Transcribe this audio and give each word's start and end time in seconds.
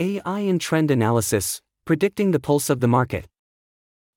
AI 0.00 0.38
and 0.38 0.60
Trend 0.60 0.92
Analysis 0.92 1.60
Predicting 1.84 2.30
the 2.30 2.38
Pulse 2.38 2.70
of 2.70 2.78
the 2.78 2.86
Market. 2.86 3.26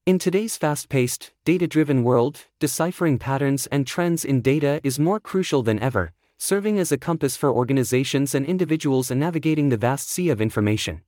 In 0.05 0.19
today's 0.19 0.55
fast 0.55 0.89
paced, 0.89 1.31
data 1.43 1.67
driven 1.67 2.03
world, 2.03 2.45
deciphering 2.59 3.17
patterns 3.17 3.65
and 3.65 3.87
trends 3.87 4.23
in 4.23 4.41
data 4.41 4.79
is 4.83 4.99
more 4.99 5.19
crucial 5.19 5.63
than 5.63 5.79
ever, 5.79 6.13
serving 6.37 6.77
as 6.77 6.91
a 6.91 6.99
compass 6.99 7.35
for 7.35 7.49
organizations 7.49 8.35
and 8.35 8.45
individuals 8.45 9.09
in 9.09 9.17
navigating 9.17 9.69
the 9.69 9.77
vast 9.77 10.07
sea 10.07 10.29
of 10.29 10.39
information. 10.39 11.01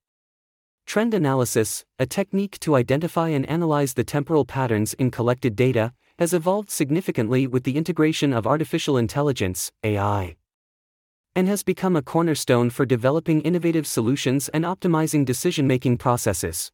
Trend 0.88 1.14
analysis, 1.14 1.86
a 2.00 2.08
technique 2.08 2.58
to 2.62 2.74
identify 2.74 3.30
and 3.30 3.46
analyze 3.46 3.94
the 3.94 4.04
temporal 4.04 4.44
patterns 4.44 4.96
in 4.96 5.12
collected 5.12 5.55
data, 5.55 5.94
has 6.18 6.34
evolved 6.34 6.71
significantly 6.71 7.46
with 7.46 7.64
the 7.64 7.78
integration 7.78 8.34
of 8.34 8.48
artificial 8.48 8.98
intelligence, 8.98 9.71
AI 9.84 10.36
and 11.36 11.47
has 11.47 11.63
become 11.63 11.95
a 11.95 12.02
cornerstone 12.02 12.70
for 12.70 12.86
developing 12.86 13.41
innovative 13.41 13.88
solutions 13.88 14.49
and 14.49 14.63
optimizing 14.63 15.25
decision 15.25 15.67
making 15.67 15.98
processes. 15.98 16.71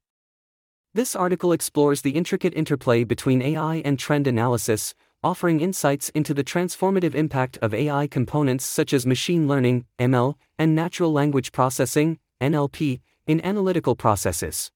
This 0.94 1.16
article 1.16 1.52
explores 1.52 2.02
the 2.02 2.12
intricate 2.12 2.54
interplay 2.56 3.04
between 3.04 3.42
AI 3.42 3.76
and 3.86 4.00
trend 4.00 4.28
analysis, 4.28 4.96
offering 5.24 5.60
insights 5.60 6.10
into 6.10 6.34
the 6.34 6.44
transformative 6.44 7.14
impact 7.14 7.58
of 7.62 7.74
AI 7.74 8.08
components 8.08 8.66
such 8.66 8.94
as 8.94 9.06
machine 9.06 9.48
learning, 9.48 9.86
ML, 10.00 10.36
and 10.58 10.76
natural 10.76 11.12
language 11.12 11.52
processing, 11.52 12.20
NLP, 12.42 13.02
in 13.28 13.40
analytical 13.42 13.96
processes. 13.96 14.72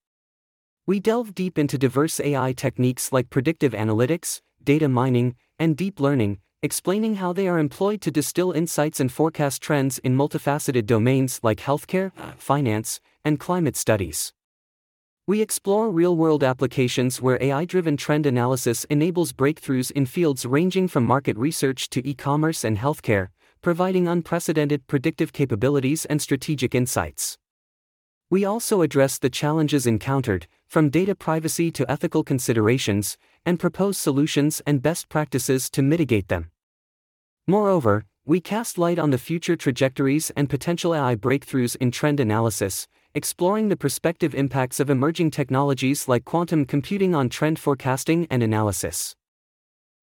We 0.85 0.99
delve 0.99 1.33
deep 1.33 1.57
into 1.57 1.77
diverse 1.77 2.19
AI 2.19 2.53
techniques 2.53 3.11
like 3.11 3.29
predictive 3.29 3.71
analytics, 3.71 4.41
data 4.63 4.89
mining, 4.89 5.35
and 5.57 5.77
deep 5.77 5.99
learning, 5.99 6.39
explaining 6.63 7.15
how 7.15 7.33
they 7.33 7.47
are 7.49 7.59
employed 7.59 7.99
to 7.99 8.09
distill 8.09 8.53
insights 8.53 9.01
and 9.01 9.11
forecast 9.11 9.61
trends 9.61 9.99
in 9.99 10.15
multifaceted 10.15 10.85
domains 10.85 11.41
like 11.43 11.59
healthcare, 11.59 12.13
finance, 12.37 13.01
and 13.25 13.37
climate 13.37 13.75
studies. 13.75 14.31
We 15.27 15.41
explore 15.41 15.91
real 15.91 16.15
world 16.15 16.41
applications 16.41 17.21
where 17.21 17.37
AI 17.43 17.65
driven 17.65 17.97
trend 17.97 18.25
analysis 18.25 18.85
enables 18.85 19.33
breakthroughs 19.33 19.91
in 19.91 20.05
fields 20.05 20.45
ranging 20.45 20.87
from 20.87 21.03
market 21.05 21.37
research 21.37 21.89
to 21.89 22.07
e 22.07 22.13
commerce 22.13 22.63
and 22.63 22.77
healthcare, 22.77 23.27
providing 23.61 24.07
unprecedented 24.07 24.87
predictive 24.87 25.33
capabilities 25.33 26.05
and 26.05 26.21
strategic 26.21 26.73
insights. 26.73 27.37
We 28.29 28.45
also 28.45 28.81
address 28.81 29.19
the 29.19 29.29
challenges 29.29 29.85
encountered, 29.85 30.47
from 30.65 30.89
data 30.89 31.13
privacy 31.13 31.71
to 31.71 31.91
ethical 31.91 32.23
considerations, 32.23 33.17
and 33.45 33.59
propose 33.59 33.97
solutions 33.97 34.61
and 34.65 34.81
best 34.81 35.07
practices 35.09 35.69
to 35.71 35.81
mitigate 35.81 36.29
them. 36.29 36.49
Moreover, 37.45 38.05
we 38.25 38.39
cast 38.39 38.77
light 38.77 38.97
on 38.97 39.09
the 39.09 39.17
future 39.17 39.57
trajectories 39.57 40.31
and 40.37 40.49
potential 40.49 40.95
AI 40.95 41.17
breakthroughs 41.17 41.75
in 41.75 41.91
trend 41.91 42.21
analysis, 42.21 42.87
exploring 43.13 43.67
the 43.67 43.75
prospective 43.75 44.33
impacts 44.33 44.79
of 44.79 44.89
emerging 44.89 45.31
technologies 45.31 46.07
like 46.07 46.23
quantum 46.23 46.63
computing 46.63 47.13
on 47.13 47.27
trend 47.27 47.59
forecasting 47.59 48.27
and 48.29 48.41
analysis. 48.41 49.13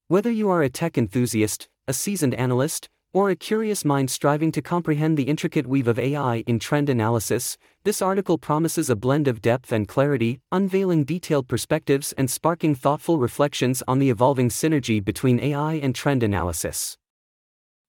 Whether 0.08 0.30
you 0.30 0.50
are 0.50 0.62
a 0.62 0.69
tech 0.69 0.98
enthusiast, 0.98 1.70
a 1.88 1.94
seasoned 1.94 2.34
analyst, 2.34 2.91
or 3.14 3.30
a 3.30 3.36
curious 3.36 3.86
mind 3.86 4.10
striving 4.10 4.52
to 4.52 4.60
comprehend 4.60 5.16
the 5.16 5.22
intricate 5.22 5.66
weave 5.66 5.88
of 5.88 5.98
AI 5.98 6.44
in 6.47 6.58
trend 6.58 6.91
analysis, 6.91 7.56
this 7.84 8.02
article 8.02 8.36
promises 8.36 8.91
a 8.91 8.97
blend 8.97 9.27
of 9.27 9.41
depth 9.41 9.72
and 9.72 9.88
clarity, 9.88 10.42
unveiling 10.52 11.04
detailed 11.04 11.48
perspectives 11.48 12.12
and 12.19 12.30
sparking 12.30 12.75
thoughtful 12.75 13.16
reflections 13.16 13.82
on 13.88 13.98
the 13.98 14.10
evolving 14.10 14.50
synergy 14.50 15.02
between 15.02 15.41
AI 15.41 15.77
and 15.77 15.94
trend 15.94 16.22
analysis. 16.22 16.98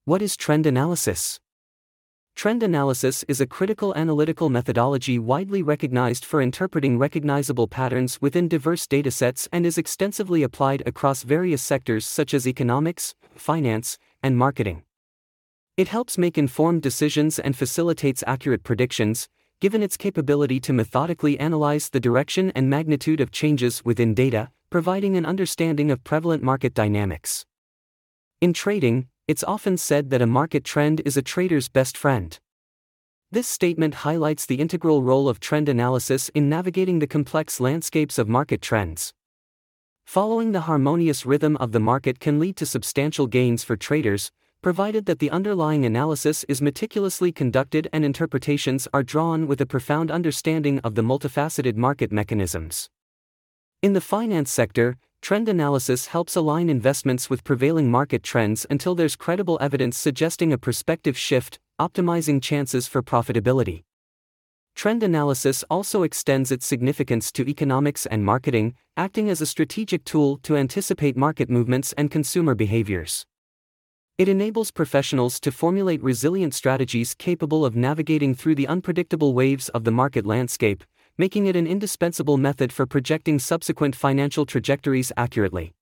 What 0.04 0.20
is 0.20 0.36
trend 0.36 0.66
analysis? 0.66 1.38
Trend 2.34 2.64
analysis 2.64 3.24
is 3.28 3.40
a 3.40 3.46
critical 3.46 3.94
analytical 3.94 4.50
methodology 4.50 5.16
widely 5.16 5.62
recognized 5.62 6.24
for 6.24 6.42
interpreting 6.42 6.98
recognizable 6.98 7.68
patterns 7.68 8.20
within 8.20 8.48
diverse 8.48 8.84
datasets 8.88 9.46
and 9.52 9.64
is 9.64 9.78
extensively 9.78 10.42
applied 10.42 10.82
across 10.86 11.22
various 11.22 11.62
sectors 11.62 12.04
such 12.04 12.34
as 12.34 12.48
economics, 12.48 13.14
finance, 13.36 13.96
and 14.24 14.36
marketing. 14.36 14.82
It 15.76 15.86
helps 15.86 16.18
make 16.18 16.36
informed 16.36 16.82
decisions 16.82 17.38
and 17.38 17.56
facilitates 17.56 18.24
accurate 18.26 18.64
predictions, 18.64 19.28
given 19.60 19.84
its 19.84 19.96
capability 19.96 20.58
to 20.62 20.72
methodically 20.72 21.38
analyze 21.38 21.90
the 21.90 22.00
direction 22.00 22.50
and 22.56 22.68
magnitude 22.68 23.20
of 23.20 23.30
changes 23.30 23.84
within 23.84 24.14
data, 24.14 24.50
providing 24.68 25.16
an 25.16 25.24
understanding 25.24 25.92
of 25.92 26.02
prevalent 26.02 26.42
market 26.42 26.74
dynamics. 26.74 27.46
In 28.40 28.52
trading, 28.52 29.06
it's 29.28 29.44
often 29.44 29.76
said 29.76 30.10
that 30.10 30.22
a 30.22 30.26
market 30.26 30.64
trend 30.64 31.00
is 31.04 31.16
a 31.16 31.22
trader's 31.22 31.68
best 31.68 31.96
friend. 31.96 32.38
This 33.30 33.48
statement 33.48 33.94
highlights 33.94 34.44
the 34.44 34.60
integral 34.60 35.02
role 35.02 35.28
of 35.28 35.40
trend 35.40 35.68
analysis 35.68 36.28
in 36.30 36.48
navigating 36.48 36.98
the 36.98 37.06
complex 37.06 37.60
landscapes 37.60 38.18
of 38.18 38.28
market 38.28 38.60
trends. 38.60 39.14
Following 40.04 40.52
the 40.52 40.62
harmonious 40.62 41.24
rhythm 41.24 41.56
of 41.56 41.72
the 41.72 41.80
market 41.80 42.20
can 42.20 42.38
lead 42.38 42.56
to 42.56 42.66
substantial 42.66 43.26
gains 43.26 43.64
for 43.64 43.76
traders, 43.76 44.30
provided 44.60 45.06
that 45.06 45.18
the 45.18 45.30
underlying 45.30 45.84
analysis 45.84 46.44
is 46.44 46.60
meticulously 46.60 47.32
conducted 47.32 47.88
and 47.92 48.04
interpretations 48.04 48.86
are 48.92 49.02
drawn 49.02 49.46
with 49.46 49.60
a 49.60 49.66
profound 49.66 50.10
understanding 50.10 50.78
of 50.80 50.94
the 50.94 51.02
multifaceted 51.02 51.76
market 51.76 52.12
mechanisms. 52.12 52.90
In 53.82 53.92
the 53.92 54.00
finance 54.00 54.50
sector, 54.50 54.96
Trend 55.22 55.48
analysis 55.48 56.06
helps 56.06 56.34
align 56.34 56.68
investments 56.68 57.30
with 57.30 57.44
prevailing 57.44 57.88
market 57.88 58.24
trends 58.24 58.66
until 58.68 58.96
there's 58.96 59.14
credible 59.14 59.56
evidence 59.60 59.96
suggesting 59.96 60.52
a 60.52 60.58
prospective 60.58 61.16
shift, 61.16 61.60
optimizing 61.80 62.42
chances 62.42 62.88
for 62.88 63.04
profitability. 63.04 63.84
Trend 64.74 65.04
analysis 65.04 65.62
also 65.70 66.02
extends 66.02 66.50
its 66.50 66.66
significance 66.66 67.30
to 67.30 67.48
economics 67.48 68.04
and 68.06 68.24
marketing, 68.24 68.74
acting 68.96 69.30
as 69.30 69.40
a 69.40 69.46
strategic 69.46 70.04
tool 70.04 70.38
to 70.38 70.56
anticipate 70.56 71.16
market 71.16 71.48
movements 71.48 71.92
and 71.92 72.10
consumer 72.10 72.56
behaviors. 72.56 73.24
It 74.18 74.28
enables 74.28 74.72
professionals 74.72 75.38
to 75.40 75.52
formulate 75.52 76.02
resilient 76.02 76.52
strategies 76.52 77.14
capable 77.14 77.64
of 77.64 77.76
navigating 77.76 78.34
through 78.34 78.56
the 78.56 78.66
unpredictable 78.66 79.34
waves 79.34 79.68
of 79.68 79.84
the 79.84 79.92
market 79.92 80.26
landscape, 80.26 80.82
making 81.18 81.46
it 81.46 81.56
an 81.56 81.66
indispensable 81.66 82.38
method 82.38 82.72
for 82.72 82.86
projecting 82.86 83.38
subsequent 83.38 83.94
financial 83.94 84.46
trajectories 84.46 85.12
accurately. 85.16 85.74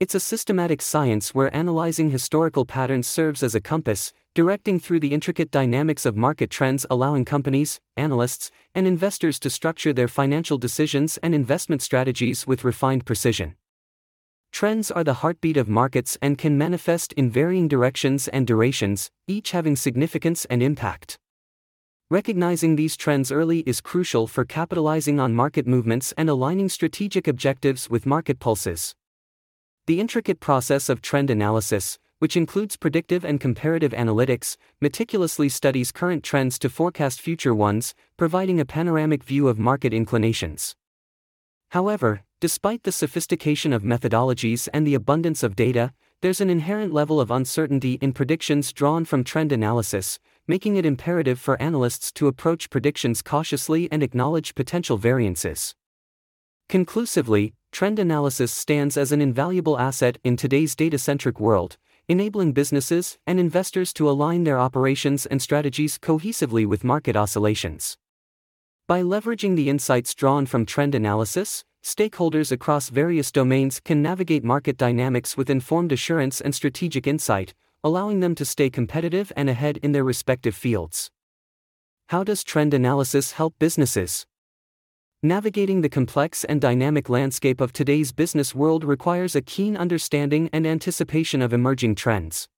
It's 0.00 0.14
a 0.14 0.20
systematic 0.20 0.80
science 0.80 1.34
where 1.34 1.54
analyzing 1.54 2.10
historical 2.10 2.64
patterns 2.64 3.08
serves 3.08 3.42
as 3.42 3.54
a 3.54 3.60
compass, 3.60 4.12
directing 4.32 4.78
through 4.78 5.00
the 5.00 5.12
intricate 5.12 5.50
dynamics 5.50 6.06
of 6.06 6.16
market 6.16 6.50
trends, 6.50 6.86
allowing 6.88 7.24
companies, 7.24 7.80
analysts, 7.96 8.52
and 8.74 8.86
investors 8.86 9.40
to 9.40 9.50
structure 9.50 9.92
their 9.92 10.06
financial 10.06 10.56
decisions 10.56 11.18
and 11.18 11.34
investment 11.34 11.82
strategies 11.82 12.46
with 12.46 12.62
refined 12.62 13.04
precision. 13.04 13.56
Trends 14.52 14.90
are 14.90 15.04
the 15.04 15.14
heartbeat 15.14 15.56
of 15.56 15.68
markets 15.68 16.16
and 16.22 16.38
can 16.38 16.56
manifest 16.56 17.12
in 17.14 17.28
varying 17.28 17.68
directions 17.68 18.28
and 18.28 18.46
durations, 18.46 19.10
each 19.26 19.50
having 19.50 19.76
significance 19.76 20.44
and 20.46 20.62
impact. 20.62 21.18
Recognizing 22.10 22.76
these 22.76 22.96
trends 22.96 23.30
early 23.30 23.58
is 23.66 23.82
crucial 23.82 24.26
for 24.26 24.46
capitalizing 24.46 25.20
on 25.20 25.34
market 25.34 25.66
movements 25.66 26.14
and 26.16 26.30
aligning 26.30 26.70
strategic 26.70 27.28
objectives 27.28 27.90
with 27.90 28.06
market 28.06 28.40
pulses. 28.40 28.94
The 29.86 30.00
intricate 30.00 30.40
process 30.40 30.88
of 30.88 31.02
trend 31.02 31.28
analysis, 31.28 31.98
which 32.18 32.34
includes 32.34 32.78
predictive 32.78 33.26
and 33.26 33.38
comparative 33.38 33.92
analytics, 33.92 34.56
meticulously 34.80 35.50
studies 35.50 35.92
current 35.92 36.24
trends 36.24 36.58
to 36.60 36.70
forecast 36.70 37.20
future 37.20 37.54
ones, 37.54 37.94
providing 38.16 38.58
a 38.58 38.64
panoramic 38.64 39.22
view 39.22 39.46
of 39.46 39.58
market 39.58 39.92
inclinations. 39.92 40.74
However, 41.72 42.22
despite 42.40 42.84
the 42.84 42.92
sophistication 42.92 43.74
of 43.74 43.82
methodologies 43.82 44.66
and 44.72 44.86
the 44.86 44.94
abundance 44.94 45.42
of 45.42 45.54
data, 45.54 45.92
there's 46.22 46.40
an 46.40 46.48
inherent 46.48 46.94
level 46.94 47.20
of 47.20 47.30
uncertainty 47.30 47.98
in 48.00 48.14
predictions 48.14 48.72
drawn 48.72 49.04
from 49.04 49.24
trend 49.24 49.52
analysis, 49.52 50.18
making 50.48 50.76
it 50.76 50.86
imperative 50.86 51.38
for 51.38 51.60
analysts 51.60 52.10
to 52.10 52.26
approach 52.26 52.70
predictions 52.70 53.20
cautiously 53.20 53.86
and 53.92 54.02
acknowledge 54.02 54.54
potential 54.54 54.96
variances. 54.96 55.74
Conclusively, 56.68 57.54
trend 57.70 57.98
analysis 57.98 58.50
stands 58.50 58.96
as 58.96 59.12
an 59.12 59.20
invaluable 59.20 59.78
asset 59.78 60.18
in 60.24 60.36
today's 60.36 60.74
data 60.74 60.98
centric 60.98 61.38
world, 61.38 61.76
enabling 62.08 62.52
businesses 62.52 63.18
and 63.26 63.38
investors 63.38 63.92
to 63.92 64.08
align 64.08 64.44
their 64.44 64.58
operations 64.58 65.26
and 65.26 65.42
strategies 65.42 65.98
cohesively 65.98 66.64
with 66.64 66.82
market 66.82 67.14
oscillations. 67.14 67.98
By 68.86 69.02
leveraging 69.02 69.54
the 69.54 69.68
insights 69.68 70.14
drawn 70.14 70.46
from 70.46 70.64
trend 70.64 70.94
analysis, 70.94 71.62
stakeholders 71.84 72.50
across 72.50 72.88
various 72.88 73.30
domains 73.30 73.80
can 73.80 74.00
navigate 74.00 74.42
market 74.42 74.78
dynamics 74.78 75.36
with 75.36 75.50
informed 75.50 75.92
assurance 75.92 76.40
and 76.40 76.54
strategic 76.54 77.06
insight, 77.06 77.52
allowing 77.84 78.20
them 78.20 78.34
to 78.34 78.44
stay 78.44 78.70
competitive 78.70 79.32
and 79.36 79.48
ahead 79.48 79.76
in 79.78 79.92
their 79.92 80.04
respective 80.04 80.54
fields. 80.54 81.10
How 82.08 82.24
does 82.24 82.42
trend 82.42 82.74
analysis 82.74 83.32
help 83.32 83.54
businesses? 83.58 84.26
Navigating 85.22 85.80
the 85.80 85.88
complex 85.88 86.44
and 86.44 86.60
dynamic 86.60 87.08
landscape 87.08 87.60
of 87.60 87.72
today's 87.72 88.12
business 88.12 88.54
world 88.54 88.84
requires 88.84 89.34
a 89.34 89.42
keen 89.42 89.76
understanding 89.76 90.48
and 90.52 90.66
anticipation 90.66 91.42
of 91.42 91.52
emerging 91.52 91.96
trends. 91.96 92.48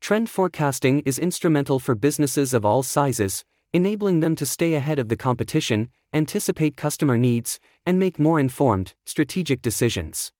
Trend 0.00 0.30
forecasting 0.30 1.00
is 1.00 1.18
instrumental 1.18 1.78
for 1.78 1.94
businesses 1.94 2.54
of 2.54 2.64
all 2.64 2.82
sizes, 2.82 3.44
enabling 3.72 4.20
them 4.20 4.36
to 4.36 4.46
stay 4.46 4.74
ahead 4.74 4.98
of 4.98 5.08
the 5.08 5.16
competition, 5.16 5.88
anticipate 6.12 6.76
customer 6.76 7.16
needs, 7.16 7.60
and 7.86 7.98
make 7.98 8.18
more 8.18 8.40
informed, 8.40 8.94
strategic 9.04 9.62
decisions. 9.62 10.32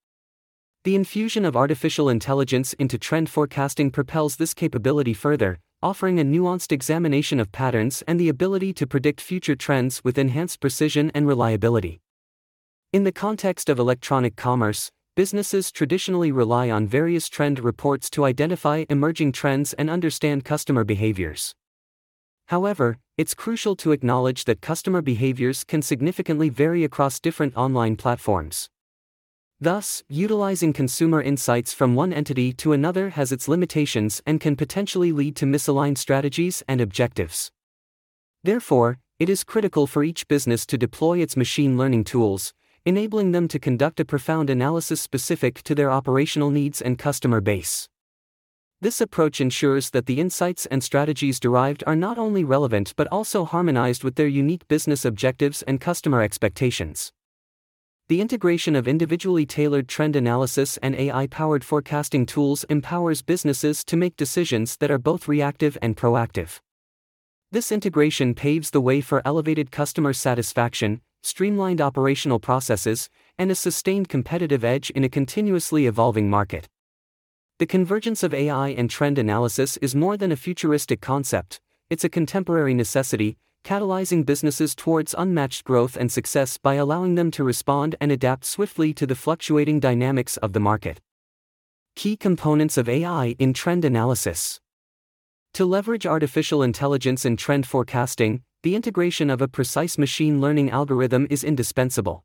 The 0.83 0.95
infusion 0.95 1.45
of 1.45 1.57
artificial 1.57 2.09
intelligence 2.09 2.73
into 2.73 2.97
trend 2.97 3.29
forecasting 3.29 3.91
propels 3.91 4.37
this 4.37 4.55
capability 4.55 5.13
further, 5.13 5.59
offering 5.83 6.19
a 6.19 6.25
nuanced 6.25 6.73
examination 6.73 7.39
of 7.39 7.53
patterns 7.53 8.03
and 8.09 8.19
the 8.19 8.31
ability 8.31 8.73
to 8.75 8.87
predict 8.87 9.21
future 9.21 9.55
trends 9.55 10.03
with 10.03 10.17
enhanced 10.17 10.59
precision 10.59 11.11
and 11.15 11.29
reliability. 11.29 12.01
In 12.95 13.05
the 13.05 13.13
context 13.13 13.69
of 13.69 13.79
electronic 13.79 14.37
commerce, 14.37 14.91
businesses 15.17 15.71
traditionally 15.71 16.33
rely 16.33 16.71
on 16.71 16.87
various 16.87 17.29
trend 17.29 17.61
reports 17.61 18.09
to 18.09 18.25
identify 18.25 18.87
emerging 18.89 19.33
trends 19.33 19.75
and 19.75 19.91
understand 19.91 20.47
customer 20.47 20.83
behaviors. 20.83 21.55
However, 22.47 22.97
it's 23.19 23.35
crucial 23.35 23.77
to 23.77 23.93
acknowledge 23.93 24.47
that 24.47 24.63
customer 24.63 25.03
behaviors 25.03 25.63
can 25.63 25.83
significantly 25.83 26.49
vary 26.49 26.85
across 26.85 27.21
different 27.21 27.55
online 27.55 27.97
platforms. 27.97 28.71
Thus, 29.63 30.03
utilizing 30.09 30.73
consumer 30.73 31.21
insights 31.21 31.75
from 31.75 31.95
one 31.95 32.15
entity 32.15 32.51
to 32.55 32.73
another 32.73 33.11
has 33.11 33.31
its 33.31 33.47
limitations 33.47 34.23
and 34.25 34.41
can 34.41 34.57
potentially 34.57 35.13
lead 35.13 35.37
to 35.37 35.45
misaligned 35.45 35.99
strategies 35.99 36.63
and 36.67 36.81
objectives. 36.81 37.53
Therefore, 38.43 38.99
it 39.19 39.29
is 39.29 39.45
critical 39.45 39.87
for 39.87 40.03
each 40.03 40.27
business 40.29 40.65
to 40.65 40.79
deploy 40.79 41.19
its 41.19 41.37
machine 41.37 41.77
learning 41.77 42.05
tools, 42.05 42.55
enabling 42.87 43.33
them 43.33 43.49
to 43.49 43.59
conduct 43.59 44.01
a 44.01 44.05
profound 44.07 44.49
analysis 44.49 44.99
specific 44.99 45.63
to 45.65 45.75
their 45.75 45.91
operational 45.91 46.49
needs 46.49 46.81
and 46.81 46.99
customer 46.99 47.43
base. 47.43 47.87
This 48.81 49.03
approach 49.03 49.43
ensures 49.43 49.91
that 49.91 50.07
the 50.07 50.21
insights 50.21 50.65
and 50.65 50.83
strategies 50.83 51.39
derived 51.39 51.85
are 51.87 51.97
not 51.97 52.17
only 52.17 52.45
relevant 52.45 52.95
but 52.97 53.09
also 53.09 53.45
harmonized 53.45 54.05
with 54.05 54.15
their 54.15 54.27
unique 54.27 54.67
business 54.69 55.05
objectives 55.05 55.61
and 55.61 55.83
customer 55.83 56.23
expectations. 56.23 57.13
The 58.11 58.21
integration 58.21 58.75
of 58.75 58.89
individually 58.89 59.47
tailored 59.47 59.87
trend 59.87 60.17
analysis 60.17 60.77
and 60.79 60.97
AI 60.97 61.29
powered 61.29 61.63
forecasting 61.63 62.27
tools 62.27 62.65
empowers 62.65 63.23
businesses 63.23 63.85
to 63.85 63.97
make 63.97 64.17
decisions 64.17 64.77
that 64.79 64.91
are 64.91 64.99
both 64.99 65.29
reactive 65.29 65.79
and 65.81 65.97
proactive. 65.97 66.59
This 67.53 67.71
integration 67.71 68.35
paves 68.35 68.71
the 68.71 68.81
way 68.81 69.01
for 69.01 69.23
elevated 69.25 69.71
customer 69.71 70.13
satisfaction, 70.13 71.03
streamlined 71.23 71.81
operational 71.81 72.41
processes, 72.41 73.09
and 73.39 73.49
a 73.49 73.55
sustained 73.55 74.09
competitive 74.09 74.65
edge 74.65 74.91
in 74.91 75.05
a 75.05 75.09
continuously 75.09 75.87
evolving 75.87 76.29
market. 76.29 76.69
The 77.61 77.67
convergence 77.67 78.25
of 78.25 78.35
AI 78.35 78.71
and 78.71 78.91
trend 78.91 79.19
analysis 79.19 79.77
is 79.77 79.95
more 79.95 80.17
than 80.17 80.33
a 80.33 80.37
futuristic 80.37 81.01
concept, 81.01 81.61
it's 81.89 82.03
a 82.03 82.09
contemporary 82.09 82.75
necessity, 82.75 83.39
catalyzing 83.65 84.25
businesses 84.25 84.75
towards 84.75 85.15
unmatched 85.17 85.65
growth 85.65 85.97
and 85.97 86.11
success 86.11 86.59
by 86.59 86.75
allowing 86.75 87.15
them 87.15 87.31
to 87.33 87.45
respond 87.45 87.97
and 88.01 88.11
adapt 88.11 88.45
swiftly 88.45 88.93
to 88.95 89.07
the 89.07 89.15
fluctuating 89.15 89.81
dynamics 89.81 90.37
of 90.39 90.53
the 90.53 90.61
market. 90.61 91.01
Key 91.97 92.17
components 92.17 92.77
of 92.77 92.89
AI 92.89 93.37
in 93.39 93.53
trend 93.53 93.85
analysis. 93.85 94.61
To 95.55 95.65
leverage 95.65 96.07
artificial 96.07 96.63
intelligence 96.63 97.25
in 97.25 97.37
trend 97.37 97.67
forecasting, 97.67 98.43
the 98.63 98.75
integration 98.75 99.31
of 99.31 99.43
a 99.43 99.49
precise 99.49 99.99
machine 99.99 100.41
learning 100.41 100.71
algorithm 100.71 101.27
is 101.31 101.43
indispensable. 101.43 102.25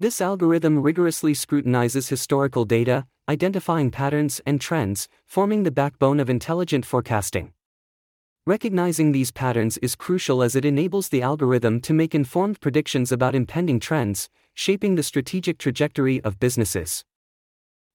This 0.00 0.20
algorithm 0.20 0.82
rigorously 0.82 1.34
scrutinizes 1.34 2.08
historical 2.08 2.64
data, 2.64 3.06
identifying 3.28 3.90
patterns 3.90 4.40
and 4.44 4.60
trends, 4.60 5.08
forming 5.24 5.62
the 5.62 5.70
backbone 5.70 6.18
of 6.18 6.28
intelligent 6.28 6.84
forecasting. 6.84 7.52
Recognizing 8.46 9.12
these 9.12 9.30
patterns 9.30 9.78
is 9.78 9.94
crucial 9.94 10.42
as 10.42 10.54
it 10.54 10.66
enables 10.66 11.08
the 11.08 11.22
algorithm 11.22 11.80
to 11.80 11.94
make 11.94 12.14
informed 12.14 12.60
predictions 12.60 13.10
about 13.10 13.34
impending 13.34 13.80
trends, 13.80 14.28
shaping 14.52 14.96
the 14.96 15.02
strategic 15.02 15.56
trajectory 15.56 16.20
of 16.20 16.38
businesses. 16.38 17.06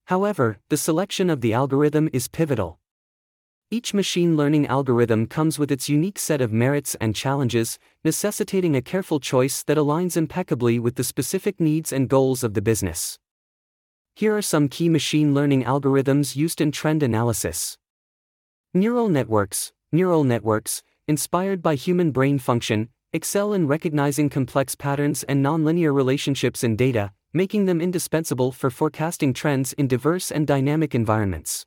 However, 0.06 0.58
the 0.68 0.76
selection 0.76 1.30
of 1.30 1.40
the 1.40 1.52
algorithm 1.52 2.10
is 2.12 2.26
pivotal. 2.26 2.80
Each 3.70 3.94
machine 3.94 4.36
learning 4.36 4.66
algorithm 4.66 5.28
comes 5.28 5.56
with 5.56 5.70
its 5.70 5.88
unique 5.88 6.18
set 6.18 6.40
of 6.40 6.52
merits 6.52 6.96
and 7.00 7.14
challenges, 7.14 7.78
necessitating 8.02 8.74
a 8.74 8.82
careful 8.82 9.20
choice 9.20 9.62
that 9.62 9.78
aligns 9.78 10.16
impeccably 10.16 10.80
with 10.80 10.96
the 10.96 11.04
specific 11.04 11.60
needs 11.60 11.92
and 11.92 12.08
goals 12.08 12.42
of 12.42 12.54
the 12.54 12.62
business. 12.62 13.20
Here 14.16 14.36
are 14.36 14.42
some 14.42 14.68
key 14.68 14.88
machine 14.88 15.32
learning 15.32 15.62
algorithms 15.62 16.34
used 16.34 16.60
in 16.60 16.72
trend 16.72 17.04
analysis. 17.04 17.78
Neural 18.74 19.08
networks, 19.08 19.72
Neural 19.92 20.22
networks, 20.22 20.84
inspired 21.08 21.62
by 21.62 21.74
human 21.74 22.12
brain 22.12 22.38
function, 22.38 22.90
excel 23.12 23.52
in 23.52 23.66
recognizing 23.66 24.28
complex 24.28 24.76
patterns 24.76 25.24
and 25.24 25.44
nonlinear 25.44 25.92
relationships 25.92 26.62
in 26.62 26.76
data, 26.76 27.10
making 27.32 27.64
them 27.64 27.80
indispensable 27.80 28.52
for 28.52 28.70
forecasting 28.70 29.32
trends 29.32 29.72
in 29.72 29.88
diverse 29.88 30.30
and 30.30 30.46
dynamic 30.46 30.94
environments. 30.94 31.66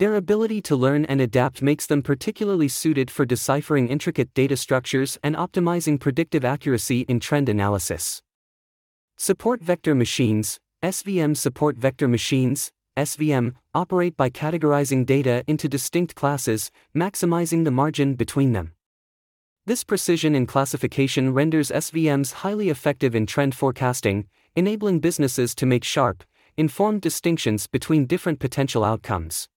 Their 0.00 0.16
ability 0.16 0.60
to 0.62 0.74
learn 0.74 1.04
and 1.04 1.20
adapt 1.20 1.62
makes 1.62 1.86
them 1.86 2.02
particularly 2.02 2.66
suited 2.66 3.12
for 3.12 3.24
deciphering 3.24 3.86
intricate 3.86 4.34
data 4.34 4.56
structures 4.56 5.16
and 5.22 5.36
optimizing 5.36 6.00
predictive 6.00 6.44
accuracy 6.44 7.02
in 7.02 7.20
trend 7.20 7.48
analysis. 7.48 8.22
Support 9.16 9.62
vector 9.62 9.94
machines, 9.94 10.58
SVM 10.82 11.36
support 11.36 11.76
vector 11.76 12.08
machines, 12.08 12.72
SVM, 12.96 13.54
operate 13.74 14.16
by 14.16 14.30
categorizing 14.30 15.06
data 15.06 15.44
into 15.46 15.68
distinct 15.68 16.14
classes, 16.14 16.70
maximizing 16.94 17.64
the 17.64 17.70
margin 17.70 18.14
between 18.14 18.52
them. 18.52 18.72
This 19.66 19.84
precision 19.84 20.34
in 20.34 20.46
classification 20.46 21.32
renders 21.32 21.70
SVMs 21.70 22.32
highly 22.32 22.70
effective 22.70 23.14
in 23.14 23.26
trend 23.26 23.54
forecasting, 23.54 24.26
enabling 24.56 25.00
businesses 25.00 25.54
to 25.54 25.66
make 25.66 25.84
sharp, 25.84 26.24
informed 26.56 27.02
distinctions 27.02 27.66
between 27.66 28.06
different 28.06 28.40
potential 28.40 28.82
outcomes. 28.82 29.48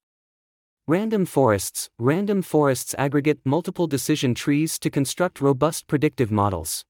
Random 0.85 1.25
forests 1.25 1.89
Random 1.97 2.41
forests 2.41 2.93
aggregate 2.97 3.39
multiple 3.45 3.87
decision 3.87 4.35
trees 4.35 4.77
to 4.79 4.89
construct 4.89 5.41
robust 5.41 5.87
predictive 5.87 6.29
models. 6.29 6.85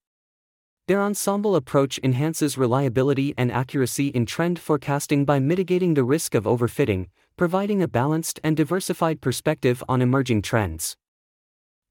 Their 0.87 1.01
ensemble 1.01 1.55
approach 1.55 1.97
enhances 2.03 2.57
reliability 2.57 3.33
and 3.37 3.49
accuracy 3.49 4.07
in 4.09 4.25
trend 4.25 4.59
forecasting 4.59 5.23
by 5.23 5.39
mitigating 5.39 5.93
the 5.93 6.03
risk 6.03 6.35
of 6.35 6.43
overfitting, 6.43 7.07
providing 7.37 7.81
a 7.81 7.87
balanced 7.87 8.41
and 8.43 8.57
diversified 8.57 9.21
perspective 9.21 9.81
on 9.87 10.01
emerging 10.01 10.41
trends. 10.41 10.97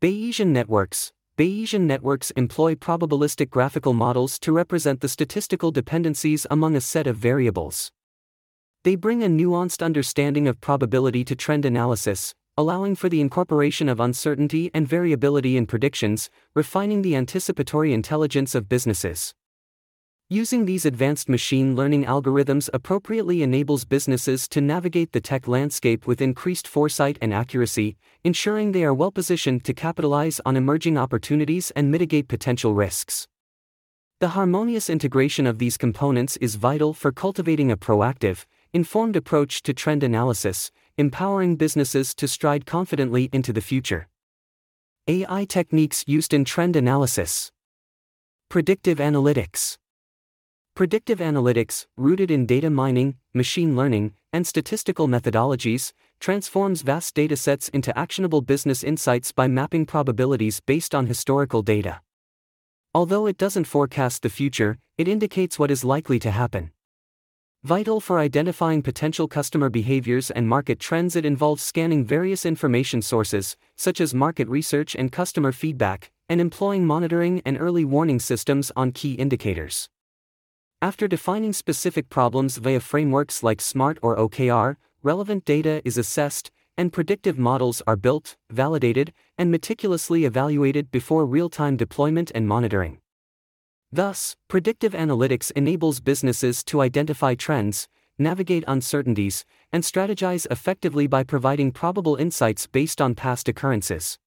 Bayesian 0.02 0.48
networks 0.48 1.10
Bayesian 1.38 1.82
networks 1.82 2.30
employ 2.32 2.74
probabilistic 2.74 3.48
graphical 3.48 3.94
models 3.94 4.38
to 4.40 4.52
represent 4.52 5.00
the 5.00 5.08
statistical 5.08 5.70
dependencies 5.70 6.46
among 6.50 6.76
a 6.76 6.80
set 6.82 7.06
of 7.06 7.16
variables. 7.16 7.90
They 8.84 8.96
bring 8.96 9.22
a 9.22 9.28
nuanced 9.28 9.82
understanding 9.82 10.46
of 10.46 10.60
probability 10.60 11.24
to 11.24 11.34
trend 11.34 11.64
analysis, 11.64 12.34
allowing 12.58 12.94
for 12.94 13.08
the 13.08 13.20
incorporation 13.20 13.88
of 13.88 13.98
uncertainty 13.98 14.70
and 14.74 14.86
variability 14.86 15.56
in 15.56 15.66
predictions, 15.66 16.28
refining 16.54 17.02
the 17.02 17.16
anticipatory 17.16 17.92
intelligence 17.92 18.54
of 18.54 18.68
businesses. 18.68 19.34
Using 20.28 20.64
these 20.64 20.86
advanced 20.86 21.28
machine 21.28 21.76
learning 21.76 22.04
algorithms 22.04 22.70
appropriately 22.72 23.42
enables 23.42 23.84
businesses 23.84 24.48
to 24.48 24.60
navigate 24.60 25.12
the 25.12 25.20
tech 25.20 25.46
landscape 25.46 26.06
with 26.06 26.22
increased 26.22 26.66
foresight 26.66 27.18
and 27.20 27.34
accuracy, 27.34 27.96
ensuring 28.24 28.72
they 28.72 28.84
are 28.84 28.94
well 28.94 29.10
positioned 29.10 29.64
to 29.64 29.74
capitalize 29.74 30.40
on 30.46 30.56
emerging 30.56 30.96
opportunities 30.96 31.70
and 31.72 31.90
mitigate 31.90 32.28
potential 32.28 32.74
risks. 32.74 33.28
The 34.20 34.28
harmonious 34.28 34.88
integration 34.88 35.46
of 35.46 35.58
these 35.58 35.76
components 35.76 36.36
is 36.36 36.54
vital 36.54 36.94
for 36.94 37.12
cultivating 37.12 37.70
a 37.70 37.76
proactive, 37.76 38.46
informed 38.72 39.16
approach 39.16 39.62
to 39.64 39.74
trend 39.74 40.02
analysis, 40.02 40.70
empowering 40.98 41.56
businesses 41.56 42.14
to 42.14 42.28
stride 42.28 42.66
confidently 42.66 43.30
into 43.32 43.52
the 43.52 43.60
future. 43.60 44.08
AI 45.08 45.44
techniques 45.44 46.04
used 46.06 46.34
in 46.34 46.44
trend 46.44 46.76
analysis. 46.76 47.50
Predictive 48.48 48.98
analytics. 48.98 49.78
Predictive 50.74 51.18
analytics, 51.18 51.86
rooted 51.96 52.30
in 52.30 52.46
data 52.46 52.70
mining, 52.70 53.16
machine 53.34 53.74
learning, 53.74 54.12
and 54.32 54.46
statistical 54.46 55.08
methodologies, 55.08 55.92
transforms 56.20 56.82
vast 56.82 57.14
datasets 57.14 57.68
into 57.70 57.96
actionable 57.98 58.42
business 58.42 58.84
insights 58.84 59.32
by 59.32 59.48
mapping 59.48 59.84
probabilities 59.84 60.60
based 60.60 60.94
on 60.94 61.06
historical 61.06 61.62
data. 61.62 62.00
Although 62.94 63.26
it 63.26 63.38
doesn't 63.38 63.64
forecast 63.64 64.22
the 64.22 64.28
future, 64.28 64.78
it 64.98 65.08
indicates 65.08 65.58
what 65.58 65.70
is 65.70 65.84
likely 65.84 66.18
to 66.18 66.30
happen. 66.30 66.70
Vital 67.64 68.00
for 68.00 68.18
identifying 68.18 68.82
potential 68.82 69.28
customer 69.28 69.70
behaviors 69.70 70.32
and 70.32 70.48
market 70.48 70.80
trends, 70.80 71.14
it 71.14 71.24
involves 71.24 71.62
scanning 71.62 72.04
various 72.04 72.44
information 72.44 73.00
sources, 73.00 73.56
such 73.76 74.00
as 74.00 74.12
market 74.12 74.48
research 74.48 74.96
and 74.96 75.12
customer 75.12 75.52
feedback, 75.52 76.10
and 76.28 76.40
employing 76.40 76.84
monitoring 76.84 77.40
and 77.44 77.56
early 77.60 77.84
warning 77.84 78.18
systems 78.18 78.72
on 78.74 78.90
key 78.90 79.12
indicators. 79.12 79.88
After 80.80 81.06
defining 81.06 81.52
specific 81.52 82.08
problems 82.08 82.56
via 82.56 82.80
frameworks 82.80 83.44
like 83.44 83.60
SMART 83.60 83.96
or 84.02 84.16
OKR, 84.16 84.74
relevant 85.04 85.44
data 85.44 85.80
is 85.84 85.96
assessed, 85.96 86.50
and 86.76 86.92
predictive 86.92 87.38
models 87.38 87.80
are 87.86 87.94
built, 87.94 88.36
validated, 88.50 89.12
and 89.38 89.52
meticulously 89.52 90.24
evaluated 90.24 90.90
before 90.90 91.24
real 91.24 91.48
time 91.48 91.76
deployment 91.76 92.32
and 92.34 92.48
monitoring. 92.48 92.98
Thus, 93.94 94.36
predictive 94.48 94.94
analytics 94.94 95.50
enables 95.52 96.00
businesses 96.00 96.64
to 96.64 96.80
identify 96.80 97.34
trends, 97.34 97.88
navigate 98.18 98.64
uncertainties, 98.66 99.44
and 99.70 99.84
strategize 99.84 100.46
effectively 100.50 101.06
by 101.06 101.24
providing 101.24 101.72
probable 101.72 102.16
insights 102.16 102.66
based 102.66 103.02
on 103.02 103.14
past 103.14 103.48
occurrences. 103.48 104.18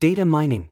Data 0.00 0.24
mining. 0.24 0.70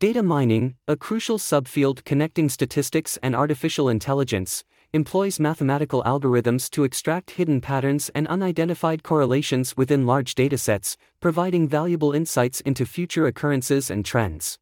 Data 0.00 0.24
mining, 0.24 0.74
a 0.88 0.96
crucial 0.96 1.38
subfield 1.38 2.04
connecting 2.04 2.48
statistics 2.48 3.16
and 3.22 3.36
artificial 3.36 3.88
intelligence, 3.88 4.64
employs 4.92 5.38
mathematical 5.38 6.02
algorithms 6.02 6.68
to 6.70 6.82
extract 6.82 7.32
hidden 7.32 7.60
patterns 7.60 8.10
and 8.12 8.26
unidentified 8.26 9.04
correlations 9.04 9.76
within 9.76 10.04
large 10.04 10.34
datasets, 10.34 10.96
providing 11.20 11.68
valuable 11.68 12.12
insights 12.12 12.60
into 12.62 12.84
future 12.84 13.26
occurrences 13.26 13.88
and 13.88 14.04
trends. 14.04 14.58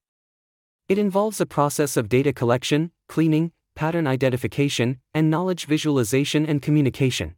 It 0.89 0.99
involves 0.99 1.41
a 1.41 1.47
process 1.47 1.97
of 1.97 2.09
data 2.09 2.33
collection, 2.33 2.91
cleaning, 3.09 3.53
pattern 3.75 4.07
identification, 4.07 4.99
and 5.15 5.31
knowledge 5.31 5.67
visualization 5.67 6.45
and 6.45 6.61
communication. 6.61 7.35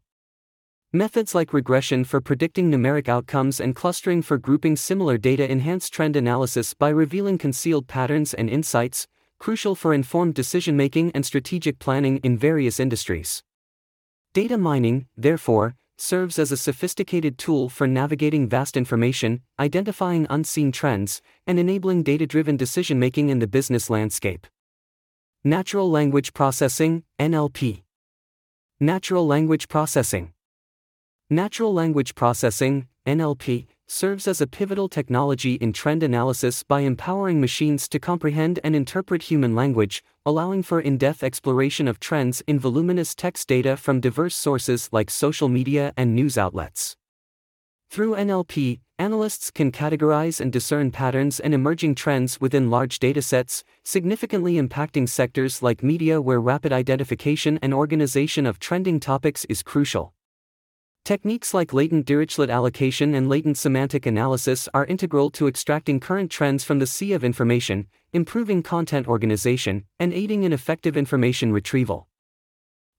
Methods 0.92 1.34
like 1.34 1.52
regression 1.52 2.04
for 2.04 2.20
predicting 2.20 2.70
numeric 2.70 3.08
outcomes 3.08 3.60
and 3.60 3.74
clustering 3.74 4.22
for 4.22 4.38
grouping 4.38 4.76
similar 4.76 5.18
data 5.18 5.50
enhance 5.50 5.90
trend 5.90 6.16
analysis 6.16 6.72
by 6.72 6.88
revealing 6.88 7.36
concealed 7.36 7.86
patterns 7.88 8.32
and 8.32 8.48
insights, 8.48 9.06
crucial 9.38 9.74
for 9.74 9.92
informed 9.92 10.34
decision 10.34 10.76
making 10.76 11.10
and 11.12 11.26
strategic 11.26 11.78
planning 11.78 12.18
in 12.18 12.38
various 12.38 12.78
industries. 12.78 13.42
Data 14.32 14.56
mining, 14.56 15.06
therefore, 15.16 15.74
serves 15.96 16.38
as 16.38 16.52
a 16.52 16.56
sophisticated 16.56 17.38
tool 17.38 17.68
for 17.68 17.86
navigating 17.86 18.48
vast 18.48 18.76
information, 18.76 19.42
identifying 19.58 20.26
unseen 20.30 20.72
trends, 20.72 21.22
and 21.46 21.58
enabling 21.58 22.02
data 22.02 22.26
driven 22.26 22.56
decision 22.56 22.98
making 22.98 23.28
in 23.28 23.38
the 23.38 23.46
business 23.46 23.90
landscape. 23.90 24.46
Natural 25.44 25.90
Language 25.90 26.32
Processing, 26.32 27.04
NLP. 27.18 27.82
Natural 28.80 29.26
Language 29.26 29.68
Processing. 29.68 30.32
Natural 31.30 31.72
Language 31.72 32.14
Processing, 32.14 32.88
NLP, 33.06 33.66
serves 33.94 34.26
as 34.26 34.40
a 34.40 34.46
pivotal 34.46 34.88
technology 34.88 35.54
in 35.54 35.72
trend 35.72 36.02
analysis 36.02 36.64
by 36.64 36.80
empowering 36.80 37.40
machines 37.40 37.88
to 37.88 38.00
comprehend 38.00 38.58
and 38.64 38.74
interpret 38.74 39.22
human 39.22 39.54
language, 39.54 40.02
allowing 40.26 40.64
for 40.64 40.80
in 40.80 40.98
depth 40.98 41.22
exploration 41.22 41.86
of 41.86 42.00
trends 42.00 42.42
in 42.48 42.58
voluminous 42.58 43.14
text 43.14 43.46
data 43.46 43.76
from 43.76 44.00
diverse 44.00 44.34
sources 44.34 44.88
like 44.90 45.10
social 45.10 45.48
media 45.48 45.92
and 45.96 46.12
news 46.12 46.36
outlets. 46.36 46.96
Through 47.88 48.16
NLP, 48.16 48.80
analysts 48.98 49.52
can 49.52 49.70
categorize 49.70 50.40
and 50.40 50.52
discern 50.52 50.90
patterns 50.90 51.38
and 51.38 51.54
emerging 51.54 51.94
trends 51.94 52.40
within 52.40 52.70
large 52.70 52.98
datasets, 52.98 53.62
significantly 53.84 54.54
impacting 54.54 55.08
sectors 55.08 55.62
like 55.62 55.84
media 55.84 56.20
where 56.20 56.40
rapid 56.40 56.72
identification 56.72 57.60
and 57.62 57.72
organization 57.72 58.44
of 58.44 58.58
trending 58.58 58.98
topics 58.98 59.44
is 59.44 59.62
crucial. 59.62 60.14
Techniques 61.04 61.52
like 61.52 61.74
latent 61.74 62.06
Dirichlet 62.06 62.48
allocation 62.48 63.14
and 63.14 63.28
latent 63.28 63.58
semantic 63.58 64.06
analysis 64.06 64.70
are 64.72 64.86
integral 64.86 65.28
to 65.32 65.46
extracting 65.46 66.00
current 66.00 66.30
trends 66.30 66.64
from 66.64 66.78
the 66.78 66.86
sea 66.86 67.12
of 67.12 67.22
information, 67.22 67.88
improving 68.14 68.62
content 68.62 69.06
organization, 69.06 69.84
and 70.00 70.14
aiding 70.14 70.44
in 70.44 70.52
effective 70.54 70.96
information 70.96 71.52
retrieval. 71.52 72.08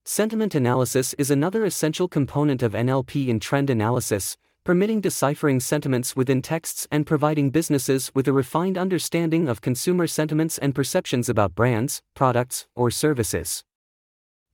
Sentiment 0.04 0.54
analysis 0.54 1.14
is 1.14 1.32
another 1.32 1.64
essential 1.64 2.06
component 2.06 2.62
of 2.62 2.74
NLP 2.74 3.26
in 3.26 3.40
trend 3.40 3.70
analysis, 3.70 4.36
permitting 4.62 5.00
deciphering 5.00 5.58
sentiments 5.58 6.14
within 6.14 6.40
texts 6.40 6.86
and 6.92 7.08
providing 7.08 7.50
businesses 7.50 8.12
with 8.14 8.28
a 8.28 8.32
refined 8.32 8.78
understanding 8.78 9.48
of 9.48 9.60
consumer 9.60 10.06
sentiments 10.06 10.58
and 10.58 10.76
perceptions 10.76 11.28
about 11.28 11.56
brands, 11.56 12.02
products, 12.14 12.68
or 12.76 12.88
services. 12.88 13.64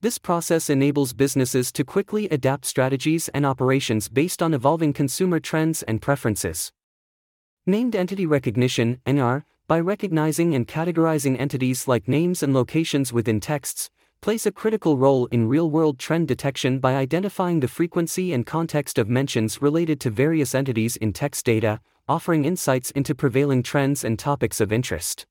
This 0.03 0.17
process 0.17 0.69
enables 0.69 1.13
businesses 1.13 1.71
to 1.71 1.85
quickly 1.85 2.27
adapt 2.27 2.65
strategies 2.65 3.29
and 3.29 3.45
operations 3.45 4.09
based 4.09 4.43
on 4.43 4.53
evolving 4.53 4.91
consumer 4.91 5.39
trends 5.39 5.81
and 5.81 6.01
preferences. 6.01 6.73
Named 7.65 7.95
Entity 7.95 8.25
Recognition 8.25 8.99
NR, 9.05 9.43
by 9.65 9.79
recognizing 9.79 10.55
and 10.55 10.67
categorizing 10.67 11.39
entities 11.39 11.87
like 11.87 12.05
names 12.09 12.43
and 12.43 12.53
locations 12.53 13.13
within 13.13 13.39
texts, 13.39 13.89
plays 14.19 14.45
a 14.45 14.51
critical 14.51 14.97
role 14.97 15.27
in 15.27 15.47
real 15.47 15.71
world 15.71 15.99
trend 15.99 16.27
detection 16.27 16.79
by 16.79 16.95
identifying 16.95 17.61
the 17.61 17.69
frequency 17.69 18.33
and 18.33 18.45
context 18.45 18.97
of 18.97 19.07
mentions 19.07 19.61
related 19.61 20.01
to 20.01 20.09
various 20.09 20.53
entities 20.53 20.97
in 20.97 21.13
text 21.13 21.45
data, 21.45 21.79
offering 22.09 22.43
insights 22.43 22.91
into 22.91 23.15
prevailing 23.15 23.63
trends 23.63 24.03
and 24.03 24.19
topics 24.19 24.59
of 24.59 24.73
interest. 24.73 25.25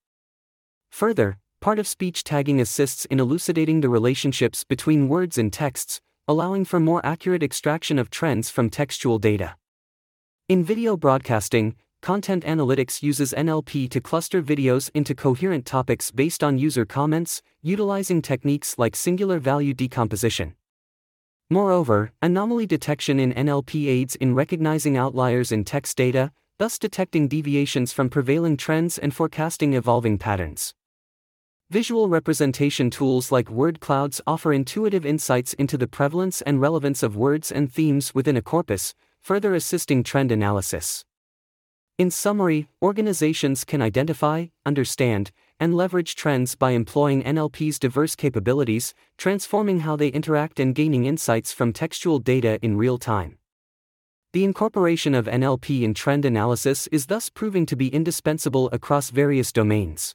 Further, 0.88 1.36
part 1.62 1.78
of 1.78 1.86
speech 1.86 2.24
tagging 2.24 2.60
assists 2.60 3.04
in 3.04 3.20
elucidating 3.20 3.80
the 3.80 3.88
relationships 3.88 4.64
between 4.64 5.08
words 5.08 5.38
and 5.38 5.52
texts, 5.52 6.00
allowing 6.26 6.64
for 6.64 6.80
more 6.80 7.00
accurate 7.06 7.42
extraction 7.42 8.00
of 8.00 8.10
trends 8.10 8.50
from 8.50 8.68
textual 8.68 9.20
data. 9.20 9.54
In 10.48 10.64
video 10.64 10.96
broadcasting, 10.96 11.76
Content 12.02 12.42
Analytics 12.44 13.00
uses 13.00 13.32
NLP 13.32 13.88
to 13.90 14.00
cluster 14.00 14.42
videos 14.42 14.90
into 14.92 15.14
coherent 15.14 15.64
topics 15.64 16.10
based 16.10 16.42
on 16.42 16.58
user 16.58 16.84
comments, 16.84 17.42
utilizing 17.62 18.20
techniques 18.20 18.76
like 18.76 18.96
singular 18.96 19.38
value 19.38 19.72
decomposition. 19.72 20.56
Moreover, 21.48 22.10
anomaly 22.20 22.66
detection 22.66 23.20
in 23.20 23.32
NLP 23.34 23.86
aids 23.86 24.16
in 24.16 24.34
recognizing 24.34 24.96
outliers 24.96 25.52
in 25.52 25.62
text 25.62 25.96
data, 25.96 26.32
thus 26.58 26.76
detecting 26.76 27.28
deviations 27.28 27.92
from 27.92 28.08
prevailing 28.08 28.56
trends 28.56 28.98
and 28.98 29.14
forecasting 29.14 29.74
evolving 29.74 30.18
patterns. 30.18 30.74
Visual 31.72 32.10
representation 32.10 32.90
tools 32.90 33.32
like 33.32 33.48
word 33.48 33.80
clouds 33.80 34.20
offer 34.26 34.52
intuitive 34.52 35.06
insights 35.06 35.54
into 35.54 35.78
the 35.78 35.86
prevalence 35.86 36.42
and 36.42 36.60
relevance 36.60 37.02
of 37.02 37.16
words 37.16 37.50
and 37.50 37.72
themes 37.72 38.14
within 38.14 38.36
a 38.36 38.42
corpus, 38.42 38.92
further 39.22 39.54
assisting 39.54 40.02
trend 40.02 40.30
analysis. 40.30 41.06
In 41.96 42.10
summary, 42.10 42.68
organizations 42.82 43.64
can 43.64 43.80
identify, 43.80 44.48
understand, 44.66 45.30
and 45.58 45.74
leverage 45.74 46.14
trends 46.14 46.54
by 46.54 46.72
employing 46.72 47.22
NLP's 47.22 47.78
diverse 47.78 48.16
capabilities, 48.16 48.92
transforming 49.16 49.80
how 49.80 49.96
they 49.96 50.08
interact 50.08 50.60
and 50.60 50.74
gaining 50.74 51.06
insights 51.06 51.54
from 51.54 51.72
textual 51.72 52.18
data 52.18 52.58
in 52.60 52.76
real 52.76 52.98
time. 52.98 53.38
The 54.34 54.44
incorporation 54.44 55.14
of 55.14 55.24
NLP 55.24 55.80
in 55.80 55.94
trend 55.94 56.26
analysis 56.26 56.86
is 56.88 57.06
thus 57.06 57.30
proving 57.30 57.64
to 57.64 57.76
be 57.76 57.88
indispensable 57.88 58.68
across 58.72 59.08
various 59.08 59.50
domains. 59.52 60.14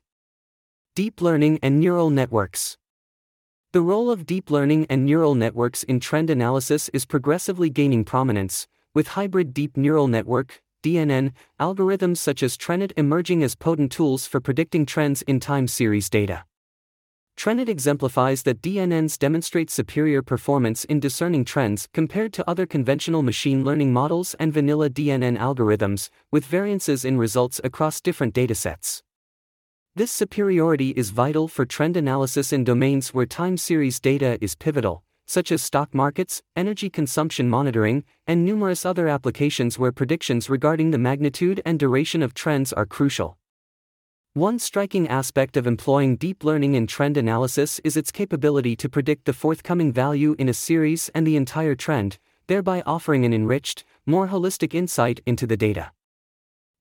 Deep 0.97 1.21
learning 1.21 1.59
and 1.61 1.79
neural 1.79 2.09
networks. 2.09 2.75
The 3.71 3.81
role 3.81 4.09
of 4.09 4.25
deep 4.25 4.49
learning 4.49 4.87
and 4.89 5.05
neural 5.05 5.35
networks 5.35 5.83
in 5.83 5.99
trend 5.99 6.31
analysis 6.31 6.89
is 6.89 7.05
progressively 7.05 7.69
gaining 7.69 8.03
prominence, 8.03 8.67
with 8.95 9.09
hybrid 9.09 9.53
deep 9.53 9.77
neural 9.77 10.07
network 10.07 10.63
DNN, 10.83 11.33
algorithms 11.59 12.17
such 12.17 12.41
as 12.41 12.57
TreNet 12.57 12.93
emerging 12.97 13.43
as 13.43 13.53
potent 13.53 13.91
tools 13.91 14.25
for 14.25 14.39
predicting 14.39 14.87
trends 14.87 15.21
in 15.21 15.39
time 15.39 15.67
series 15.67 16.09
data. 16.09 16.45
TreNet 17.37 17.69
exemplifies 17.69 18.41
that 18.41 18.63
DNNs 18.63 19.19
demonstrate 19.19 19.69
superior 19.69 20.23
performance 20.23 20.83
in 20.85 20.99
discerning 20.99 21.45
trends 21.45 21.87
compared 21.93 22.33
to 22.33 22.49
other 22.49 22.65
conventional 22.65 23.21
machine 23.21 23.63
learning 23.63 23.93
models 23.93 24.33
and 24.39 24.51
vanilla 24.51 24.89
DNN 24.89 25.37
algorithms, 25.37 26.09
with 26.31 26.43
variances 26.43 27.05
in 27.05 27.19
results 27.19 27.61
across 27.63 28.01
different 28.01 28.33
datasets. 28.33 29.03
This 29.97 30.11
superiority 30.11 30.91
is 30.91 31.09
vital 31.09 31.47
for 31.47 31.65
trend 31.65 31.97
analysis 31.97 32.53
in 32.53 32.63
domains 32.63 33.15
where 33.15 33.25
time 33.25 33.57
series 33.57 33.99
data 33.99 34.37
is 34.39 34.53
pivotal, 34.53 35.03
such 35.25 35.51
as 35.51 35.63
stock 35.63 35.91
markets, 35.91 36.43
energy 36.55 36.87
consumption 36.87 37.49
monitoring, 37.49 38.03
and 38.27 38.45
numerous 38.45 38.85
other 38.85 39.07
applications 39.07 39.79
where 39.79 39.91
predictions 39.91 40.51
regarding 40.51 40.91
the 40.91 40.99
magnitude 40.99 41.63
and 41.65 41.79
duration 41.79 42.21
of 42.21 42.35
trends 42.35 42.71
are 42.71 42.85
crucial. 42.85 43.39
One 44.35 44.59
striking 44.59 45.07
aspect 45.07 45.57
of 45.57 45.65
employing 45.65 46.17
deep 46.17 46.43
learning 46.43 46.75
in 46.75 46.85
trend 46.85 47.17
analysis 47.17 47.79
is 47.83 47.97
its 47.97 48.11
capability 48.11 48.75
to 48.75 48.87
predict 48.87 49.25
the 49.25 49.33
forthcoming 49.33 49.91
value 49.91 50.35
in 50.37 50.47
a 50.47 50.53
series 50.53 51.09
and 51.15 51.25
the 51.25 51.37
entire 51.37 51.73
trend, 51.73 52.19
thereby 52.45 52.83
offering 52.85 53.25
an 53.25 53.33
enriched, 53.33 53.83
more 54.05 54.27
holistic 54.27 54.75
insight 54.75 55.21
into 55.25 55.47
the 55.47 55.57
data. 55.57 55.89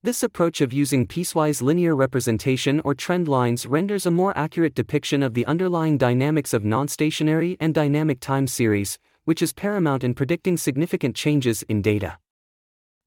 This 0.06 0.22
approach 0.22 0.60
of 0.60 0.72
using 0.72 1.08
piecewise 1.08 1.60
linear 1.60 1.96
representation 1.96 2.80
or 2.84 2.94
trend 2.94 3.26
lines 3.26 3.66
renders 3.66 4.06
a 4.06 4.10
more 4.12 4.32
accurate 4.38 4.76
depiction 4.76 5.20
of 5.20 5.34
the 5.34 5.44
underlying 5.46 5.98
dynamics 5.98 6.54
of 6.54 6.64
non-stationary 6.64 7.56
and 7.58 7.74
dynamic 7.74 8.20
time 8.20 8.46
series, 8.46 9.00
which 9.24 9.42
is 9.42 9.52
paramount 9.52 10.04
in 10.04 10.14
predicting 10.14 10.56
significant 10.56 11.16
changes 11.16 11.64
in 11.64 11.82
data. 11.82 12.18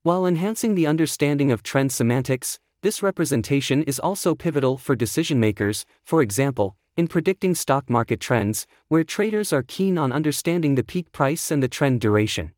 While 0.04 0.26
enhancing 0.26 0.76
the 0.76 0.88
understanding 0.88 1.54
of 1.54 1.64
trend 1.64 1.94
semantics, 1.94 2.60
this 2.82 3.02
representation 3.02 3.82
is 3.84 4.00
also 4.00 4.36
pivotal 4.36 4.78
for 4.78 4.94
decision 4.94 5.40
makers, 5.40 5.86
for 6.04 6.22
example, 6.22 6.76
in 6.98 7.08
predicting 7.08 7.56
stock 7.56 7.90
market 7.90 8.20
trends, 8.20 8.68
where 8.90 9.06
traders 9.06 9.54
are 9.54 9.64
keen 9.64 9.98
on 9.98 10.12
understanding 10.12 10.76
the 10.76 10.84
peak 10.84 11.14
price 11.14 11.50
and 11.50 11.64
the 11.64 11.70
trend 11.70 12.02
duration. 12.02 12.52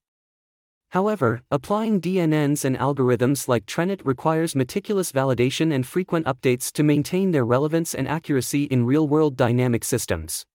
However, 0.92 1.42
applying 1.50 2.02
DNNs 2.02 2.66
and 2.66 2.78
algorithms 2.78 3.48
like 3.48 3.66
TrendNet 3.66 4.02
requires 4.04 4.56
meticulous 4.56 5.14
validation 5.14 5.74
and 5.74 5.88
frequent 5.88 6.26
updates 6.26 6.70
to 6.74 6.84
maintain 6.84 7.32
their 7.32 7.46
relevance 7.46 7.96
and 7.96 8.10
accuracy 8.10 8.66
in 8.66 8.86
real 8.86 9.08
world 9.08 9.38
dynamic 9.38 9.86
systems. 9.86 10.46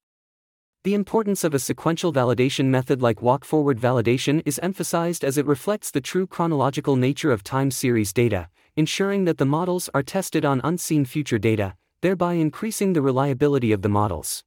The 0.84 0.92
importance 0.92 1.42
of 1.42 1.54
a 1.54 1.58
sequential 1.58 2.12
validation 2.12 2.66
method 2.66 3.00
like 3.00 3.22
walk 3.22 3.46
forward 3.46 3.80
validation 3.80 4.42
is 4.44 4.60
emphasized 4.62 5.24
as 5.24 5.38
it 5.38 5.46
reflects 5.46 5.90
the 5.90 6.02
true 6.02 6.26
chronological 6.26 6.96
nature 6.96 7.32
of 7.32 7.42
time 7.42 7.70
series 7.70 8.12
data, 8.12 8.48
ensuring 8.76 9.24
that 9.24 9.38
the 9.38 9.46
models 9.46 9.88
are 9.94 10.02
tested 10.02 10.44
on 10.44 10.60
unseen 10.62 11.06
future 11.06 11.38
data, 11.38 11.74
thereby 12.02 12.34
increasing 12.34 12.92
the 12.92 13.02
reliability 13.02 13.72
of 13.72 13.80
the 13.80 13.88
models. 13.88 14.44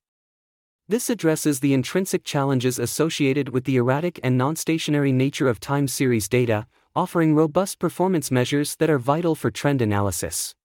This 0.89 1.07
addresses 1.07 1.59
the 1.59 1.75
intrinsic 1.75 2.23
challenges 2.23 2.79
associated 2.79 3.49
with 3.49 3.65
the 3.65 3.75
erratic 3.75 4.19
and 4.23 4.39
non-stationary 4.39 5.11
nature 5.11 5.47
of 5.47 5.59
time 5.59 5.87
series 5.87 6.27
data, 6.27 6.65
offering 6.95 7.35
robust 7.35 7.77
performance 7.77 8.31
measures 8.31 8.75
that 8.77 8.89
are 8.89 8.97
vital 8.97 9.35
for 9.35 9.51
trend 9.51 9.83
analysis. 9.83 10.55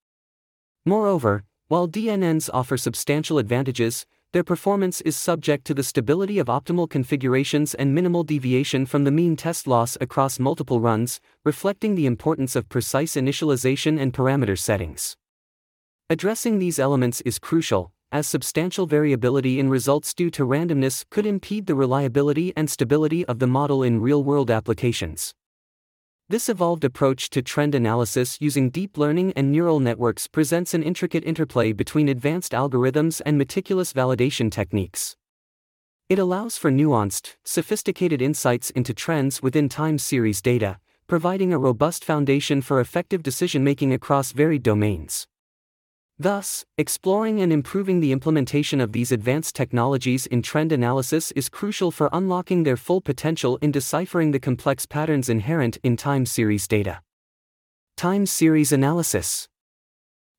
Moreover, 0.87 1.45
while 1.69 1.87
DNNs 1.87 2.49
offer 2.55 2.79
substantial 2.79 3.37
advantages, 3.37 4.07
their 4.33 4.43
performance 4.43 5.03
is 5.03 5.15
subject 5.15 5.67
to 5.67 5.75
the 5.75 5.83
stability 5.83 6.39
of 6.39 6.47
optimal 6.47 6.89
configurations 6.89 7.75
and 7.75 7.95
minimal 7.95 8.25
deviation 8.25 8.87
from 8.87 9.05
the 9.05 9.11
mean 9.11 9.37
test 9.37 9.67
loss 9.67 9.99
across 10.01 10.39
multiple 10.39 10.81
runs, 10.81 11.21
reflecting 11.45 11.97
the 11.97 12.07
importance 12.07 12.57
of 12.57 12.71
precise 12.71 13.15
initialization 13.15 14.01
and 14.01 14.15
parameter 14.15 14.59
settings. 14.59 15.19
Addressing 16.09 16.61
these 16.61 16.79
elements 16.79 17.21
is 17.23 17.39
crucial, 17.39 17.93
as 18.13 18.27
substantial 18.27 18.87
variability 18.87 19.59
in 19.59 19.69
results 19.69 20.15
due 20.15 20.31
to 20.31 20.47
randomness 20.47 21.05
could 21.11 21.27
impede 21.27 21.67
the 21.67 21.75
reliability 21.75 22.53
and 22.57 22.71
stability 22.71 23.25
of 23.27 23.39
the 23.39 23.47
model 23.47 23.83
in 23.83 24.01
real 24.01 24.23
world 24.23 24.51
applications. 24.51 25.35
This 26.29 26.49
evolved 26.49 26.85
approach 26.85 27.29
to 27.31 27.43
trend 27.43 27.75
analysis 27.75 28.39
using 28.41 28.71
deep 28.71 28.97
learning 28.97 29.35
and 29.37 29.53
neural 29.53 29.79
networks 29.79 30.27
presents 30.27 30.73
an 30.73 30.83
intricate 30.83 31.25
interplay 31.25 31.73
between 31.73 32.09
advanced 32.09 32.53
algorithms 32.53 33.21
and 33.27 33.37
meticulous 33.37 33.93
validation 33.93 34.51
techniques. 34.51 35.17
It 36.09 36.19
allows 36.19 36.57
for 36.57 36.71
nuanced, 36.71 37.37
sophisticated 37.45 38.23
insights 38.23 38.71
into 38.71 38.95
trends 38.95 39.43
within 39.43 39.69
time 39.69 39.99
series 39.99 40.41
data, 40.41 40.79
providing 41.07 41.53
a 41.53 41.59
robust 41.59 42.05
foundation 42.05 42.63
for 42.63 42.81
effective 42.81 43.23
decision 43.23 43.63
making 43.63 43.93
across 43.93 44.33
varied 44.33 44.63
domains. 44.63 45.27
Thus, 46.19 46.65
exploring 46.79 47.41
and 47.41 47.53
improving 47.53 47.99
the 47.99 48.13
implementation 48.13 48.81
of 48.81 48.93
these 48.93 49.11
advanced 49.11 49.57
technologies 49.57 50.27
in 50.27 50.43
trend 50.43 50.71
analysis 50.71 51.33
is 51.33 51.49
crucial 51.49 51.91
for 51.91 52.09
unlocking 52.13 52.63
their 52.63 52.77
full 52.77 53.01
potential 53.01 53.59
in 53.61 53.73
deciphering 53.73 54.31
the 54.31 54.39
complex 54.39 54.87
patterns 54.87 55.29
inherent 55.29 55.79
in 55.83 55.97
time 55.97 56.25
series 56.25 56.69
data. 56.69 57.01
Time 57.97 58.27
series 58.27 58.71
analysis. 58.71 59.49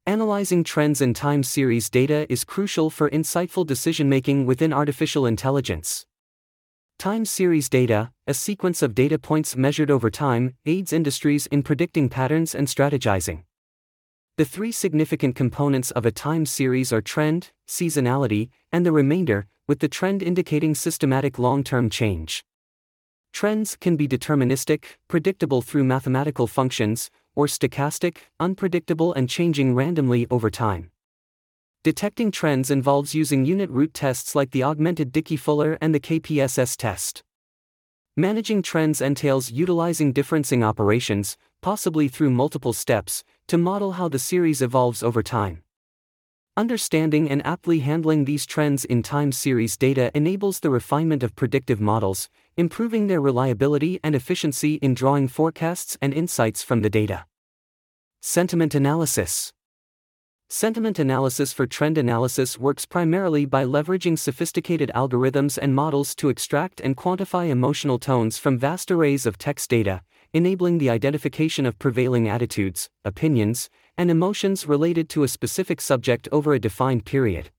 Analyzing 0.05 0.63
trends 0.63 1.01
in 1.01 1.13
time 1.13 1.43
series 1.43 1.89
data 1.89 2.25
is 2.31 2.45
crucial 2.45 2.89
for 2.89 3.09
insightful 3.09 3.65
decision 3.65 4.07
making 4.07 4.45
within 4.45 4.71
artificial 4.71 5.25
intelligence. 5.25 6.05
Time 6.97 7.25
series 7.25 7.67
data, 7.67 8.11
a 8.27 8.33
sequence 8.33 8.81
of 8.81 8.95
data 8.95 9.19
points 9.19 9.57
measured 9.57 9.91
over 9.91 10.09
time, 10.09 10.53
aids 10.65 10.93
industries 10.93 11.47
in 11.47 11.63
predicting 11.63 12.07
patterns 12.07 12.55
and 12.55 12.67
strategizing. 12.67 13.43
The 14.37 14.43
three 14.43 14.73
significant 14.73 15.33
components 15.33 15.91
of 15.91 16.05
a 16.05 16.11
time 16.11 16.45
series 16.45 16.91
are 16.91 17.01
trend, 17.01 17.51
seasonality, 17.69 18.49
and 18.69 18.85
the 18.85 18.91
remainder, 18.91 19.47
with 19.65 19.79
the 19.79 19.87
trend 19.87 20.21
indicating 20.21 20.75
systematic 20.75 21.39
long 21.39 21.63
term 21.63 21.89
change. 21.89 22.43
Trends 23.31 23.77
can 23.77 23.95
be 23.95 24.09
deterministic, 24.09 24.97
predictable 25.07 25.61
through 25.61 25.85
mathematical 25.85 26.47
functions, 26.47 27.09
or 27.33 27.45
stochastic, 27.47 28.17
unpredictable 28.37 29.13
and 29.13 29.29
changing 29.29 29.73
randomly 29.73 30.27
over 30.29 30.49
time. 30.49 30.91
Detecting 31.85 32.29
trends 32.29 32.69
involves 32.69 33.15
using 33.15 33.45
unit 33.45 33.69
root 33.69 33.93
tests 33.93 34.35
like 34.35 34.51
the 34.51 34.63
augmented 34.63 35.13
Dickey-Fuller 35.13 35.77
and 35.79 35.95
the 35.95 35.99
KPSS 36.01 36.75
test. 36.75 37.23
Managing 38.17 38.61
trends 38.61 38.99
entails 38.99 39.51
utilizing 39.51 40.13
differencing 40.13 40.63
operations, 40.63 41.37
possibly 41.61 42.07
through 42.07 42.31
multiple 42.31 42.73
steps, 42.73 43.23
to 43.47 43.57
model 43.57 43.93
how 43.93 44.07
the 44.07 44.19
series 44.19 44.61
evolves 44.61 45.03
over 45.03 45.21
time. 45.21 45.61
Understanding 46.57 47.29
and 47.29 47.45
aptly 47.45 47.79
handling 47.79 48.25
these 48.25 48.45
trends 48.45 48.85
in 48.85 49.03
time 49.03 49.31
series 49.31 49.75
data 49.75 50.09
enables 50.15 50.61
the 50.61 50.69
refinement 50.69 51.21
of 51.21 51.35
predictive 51.35 51.81
models, 51.81 52.29
improving 52.55 53.07
their 53.07 53.19
reliability 53.19 53.99
and 54.03 54.15
efficiency 54.15 54.75
in 54.75 54.93
drawing 54.93 55.27
forecasts 55.27 55.97
and 56.01 56.13
insights 56.13 56.63
from 56.63 56.81
the 56.81 56.89
data. 56.89 57.25
Sentiment 58.21 58.73
analysis. 58.73 59.51
Sentiment 60.49 60.97
analysis 60.97 61.51
for 61.51 61.67
trend 61.67 61.97
analysis 61.97 62.57
works 62.57 62.85
primarily 62.85 63.45
by 63.45 63.65
leveraging 63.65 64.17
sophisticated 64.17 64.89
algorithms 64.95 65.57
and 65.57 65.75
models 65.75 66.15
to 66.15 66.29
extract 66.29 66.79
and 66.79 66.95
quantify 66.95 67.49
emotional 67.49 67.99
tones 67.99 68.37
from 68.37 68.57
vast 68.57 68.89
arrays 68.89 69.25
of 69.25 69.37
text 69.37 69.69
data, 69.69 70.01
enabling 70.35 70.79
the 70.79 70.89
identification 70.89 71.65
of 71.65 71.79
prevailing 71.79 72.27
attitudes, 72.27 72.89
opinions, 73.05 73.69
and 73.97 74.11
emotions 74.11 74.67
related 74.67 75.07
to 75.07 75.23
a 75.23 75.29
specific 75.29 75.79
subject 75.79 76.27
over 76.29 76.53
a 76.53 76.59
defined 76.59 77.05
period. 77.05 77.49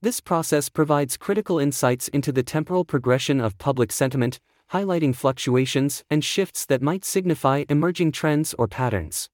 This 0.00 0.18
process 0.18 0.70
provides 0.70 1.18
critical 1.18 1.58
insights 1.58 2.08
into 2.08 2.32
the 2.32 2.42
temporal 2.42 2.86
progression 2.86 3.42
of 3.42 3.58
public 3.58 3.92
sentiment, 3.92 4.40
highlighting 4.72 5.14
fluctuations 5.14 6.02
and 6.08 6.24
shifts 6.24 6.64
that 6.64 6.80
might 6.80 7.04
signify 7.04 7.64
emerging 7.68 8.12
trends 8.12 8.54
or 8.54 8.66
patterns. 8.66 9.28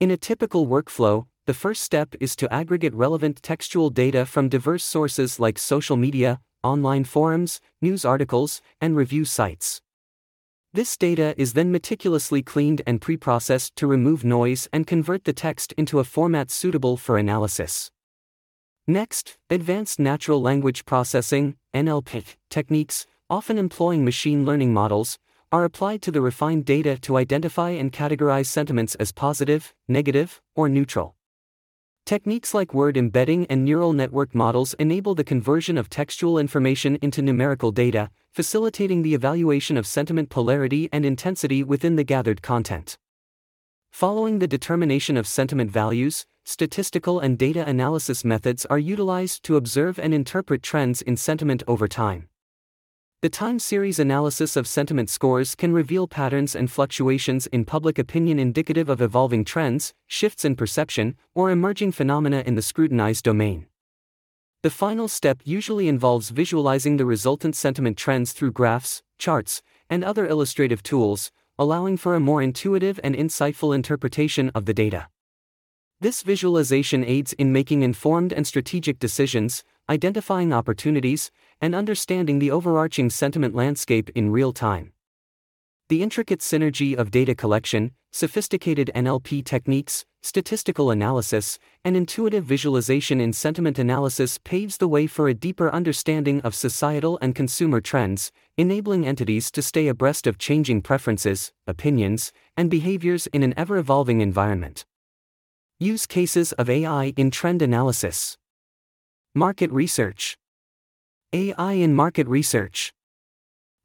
In 0.00 0.10
a 0.10 0.16
typical 0.16 0.66
workflow, 0.66 1.26
the 1.44 1.52
first 1.52 1.82
step 1.82 2.14
is 2.18 2.34
to 2.36 2.50
aggregate 2.50 2.94
relevant 2.94 3.42
textual 3.42 3.90
data 3.90 4.24
from 4.24 4.48
diverse 4.48 4.84
sources 4.84 5.38
like 5.38 5.58
social 5.58 5.98
media, 5.98 6.40
online 6.64 7.04
forums, 7.04 7.60
news 7.82 8.06
articles, 8.06 8.62
and 8.80 8.96
review 8.96 9.26
sites. 9.26 9.82
This 10.74 10.96
data 10.96 11.34
is 11.36 11.52
then 11.52 11.70
meticulously 11.70 12.42
cleaned 12.42 12.80
and 12.86 12.98
preprocessed 12.98 13.72
to 13.76 13.86
remove 13.86 14.24
noise 14.24 14.70
and 14.72 14.86
convert 14.86 15.24
the 15.24 15.34
text 15.34 15.74
into 15.76 15.98
a 15.98 16.04
format 16.04 16.50
suitable 16.50 16.96
for 16.96 17.18
analysis. 17.18 17.90
Next, 18.86 19.36
advanced 19.50 20.00
natural 20.00 20.40
language 20.40 20.86
processing 20.86 21.56
(NLP) 21.74 22.36
techniques, 22.48 23.06
often 23.28 23.58
employing 23.58 24.02
machine 24.02 24.46
learning 24.46 24.72
models, 24.72 25.18
are 25.52 25.64
applied 25.64 26.00
to 26.02 26.10
the 26.10 26.22
refined 26.22 26.64
data 26.64 26.96
to 27.02 27.18
identify 27.18 27.68
and 27.70 27.92
categorize 27.92 28.46
sentiments 28.46 28.94
as 28.94 29.12
positive, 29.12 29.74
negative, 29.88 30.40
or 30.54 30.70
neutral. 30.70 31.16
Techniques 32.12 32.52
like 32.52 32.74
word 32.74 32.98
embedding 32.98 33.46
and 33.46 33.64
neural 33.64 33.94
network 33.94 34.34
models 34.34 34.74
enable 34.74 35.14
the 35.14 35.24
conversion 35.24 35.78
of 35.78 35.88
textual 35.88 36.38
information 36.38 36.98
into 37.00 37.22
numerical 37.22 37.72
data, 37.72 38.10
facilitating 38.30 39.00
the 39.00 39.14
evaluation 39.14 39.78
of 39.78 39.86
sentiment 39.86 40.28
polarity 40.28 40.90
and 40.92 41.06
intensity 41.06 41.64
within 41.64 41.96
the 41.96 42.04
gathered 42.04 42.42
content. 42.42 42.98
Following 43.92 44.40
the 44.40 44.46
determination 44.46 45.16
of 45.16 45.26
sentiment 45.26 45.70
values, 45.70 46.26
statistical 46.44 47.18
and 47.18 47.38
data 47.38 47.66
analysis 47.66 48.26
methods 48.26 48.66
are 48.66 48.78
utilized 48.78 49.42
to 49.44 49.56
observe 49.56 49.98
and 49.98 50.12
interpret 50.12 50.62
trends 50.62 51.00
in 51.00 51.16
sentiment 51.16 51.62
over 51.66 51.88
time. 51.88 52.28
The 53.22 53.30
time 53.30 53.60
series 53.60 54.00
analysis 54.00 54.56
of 54.56 54.66
sentiment 54.66 55.08
scores 55.08 55.54
can 55.54 55.72
reveal 55.72 56.08
patterns 56.08 56.56
and 56.56 56.68
fluctuations 56.68 57.46
in 57.46 57.64
public 57.64 57.96
opinion 57.96 58.40
indicative 58.40 58.88
of 58.88 59.00
evolving 59.00 59.44
trends, 59.44 59.94
shifts 60.08 60.44
in 60.44 60.56
perception, 60.56 61.14
or 61.32 61.52
emerging 61.52 61.92
phenomena 61.92 62.42
in 62.44 62.56
the 62.56 62.62
scrutinized 62.62 63.22
domain. 63.22 63.66
The 64.64 64.70
final 64.70 65.06
step 65.06 65.40
usually 65.44 65.86
involves 65.86 66.30
visualizing 66.30 66.96
the 66.96 67.06
resultant 67.06 67.54
sentiment 67.54 67.96
trends 67.96 68.32
through 68.32 68.50
graphs, 68.50 69.04
charts, 69.18 69.62
and 69.88 70.02
other 70.02 70.26
illustrative 70.26 70.82
tools, 70.82 71.30
allowing 71.56 71.98
for 71.98 72.16
a 72.16 72.20
more 72.20 72.42
intuitive 72.42 72.98
and 73.04 73.14
insightful 73.14 73.72
interpretation 73.72 74.50
of 74.52 74.66
the 74.66 74.74
data. 74.74 75.06
This 76.00 76.22
visualization 76.22 77.04
aids 77.04 77.34
in 77.34 77.52
making 77.52 77.82
informed 77.82 78.32
and 78.32 78.48
strategic 78.48 78.98
decisions, 78.98 79.62
identifying 79.88 80.52
opportunities, 80.52 81.30
and 81.62 81.74
understanding 81.74 82.40
the 82.40 82.50
overarching 82.50 83.08
sentiment 83.08 83.54
landscape 83.54 84.10
in 84.10 84.30
real 84.30 84.52
time. 84.52 84.92
The 85.88 86.02
intricate 86.02 86.40
synergy 86.40 86.96
of 86.96 87.10
data 87.10 87.34
collection, 87.34 87.92
sophisticated 88.10 88.90
NLP 88.94 89.44
techniques, 89.44 90.04
statistical 90.22 90.90
analysis, 90.90 91.58
and 91.84 91.96
intuitive 91.96 92.44
visualization 92.44 93.20
in 93.20 93.32
sentiment 93.32 93.78
analysis 93.78 94.38
paves 94.42 94.76
the 94.76 94.88
way 94.88 95.06
for 95.06 95.28
a 95.28 95.34
deeper 95.34 95.70
understanding 95.70 96.40
of 96.42 96.54
societal 96.54 97.18
and 97.20 97.34
consumer 97.34 97.80
trends, 97.80 98.32
enabling 98.56 99.06
entities 99.06 99.50
to 99.50 99.62
stay 99.62 99.88
abreast 99.88 100.26
of 100.26 100.38
changing 100.38 100.82
preferences, 100.82 101.52
opinions, 101.66 102.32
and 102.56 102.70
behaviors 102.70 103.26
in 103.28 103.42
an 103.42 103.54
ever 103.56 103.76
evolving 103.76 104.20
environment. 104.20 104.84
Use 105.78 106.06
cases 106.06 106.52
of 106.52 106.70
AI 106.70 107.12
in 107.16 107.30
trend 107.30 107.60
analysis. 107.60 108.38
Market 109.34 109.70
research. 109.72 110.38
AI 111.34 111.72
in 111.72 111.94
market 111.94 112.28
research. 112.28 112.92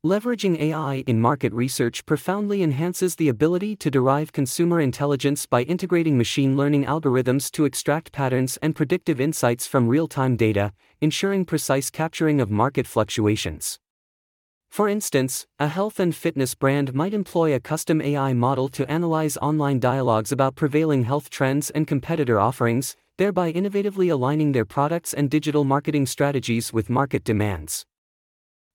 Leveraging 0.05 0.59
AI 0.59 0.95
in 1.07 1.21
market 1.21 1.53
research 1.53 2.05
profoundly 2.05 2.61
enhances 2.61 3.15
the 3.15 3.29
ability 3.29 3.73
to 3.77 3.89
derive 3.89 4.33
consumer 4.33 4.81
intelligence 4.81 5.45
by 5.45 5.61
integrating 5.61 6.17
machine 6.17 6.57
learning 6.57 6.83
algorithms 6.83 7.49
to 7.51 7.63
extract 7.63 8.11
patterns 8.11 8.57
and 8.61 8.75
predictive 8.75 9.21
insights 9.21 9.65
from 9.65 9.87
real 9.87 10.09
time 10.09 10.35
data, 10.35 10.73
ensuring 10.99 11.45
precise 11.45 11.89
capturing 11.89 12.41
of 12.41 12.51
market 12.51 12.85
fluctuations. 12.85 13.79
For 14.69 14.89
instance, 14.89 15.47
a 15.57 15.69
health 15.69 16.01
and 16.01 16.13
fitness 16.13 16.53
brand 16.53 16.93
might 16.93 17.13
employ 17.13 17.55
a 17.55 17.61
custom 17.61 18.01
AI 18.01 18.33
model 18.33 18.67
to 18.67 18.91
analyze 18.91 19.37
online 19.37 19.79
dialogues 19.79 20.33
about 20.33 20.55
prevailing 20.55 21.05
health 21.05 21.29
trends 21.29 21.69
and 21.69 21.87
competitor 21.87 22.41
offerings, 22.41 22.97
thereby 23.17 23.51
innovatively 23.51 24.11
aligning 24.11 24.51
their 24.51 24.65
products 24.65 25.13
and 25.13 25.29
digital 25.29 25.63
marketing 25.63 26.05
strategies 26.05 26.71
with 26.71 26.89
market 26.89 27.23
demands. 27.23 27.85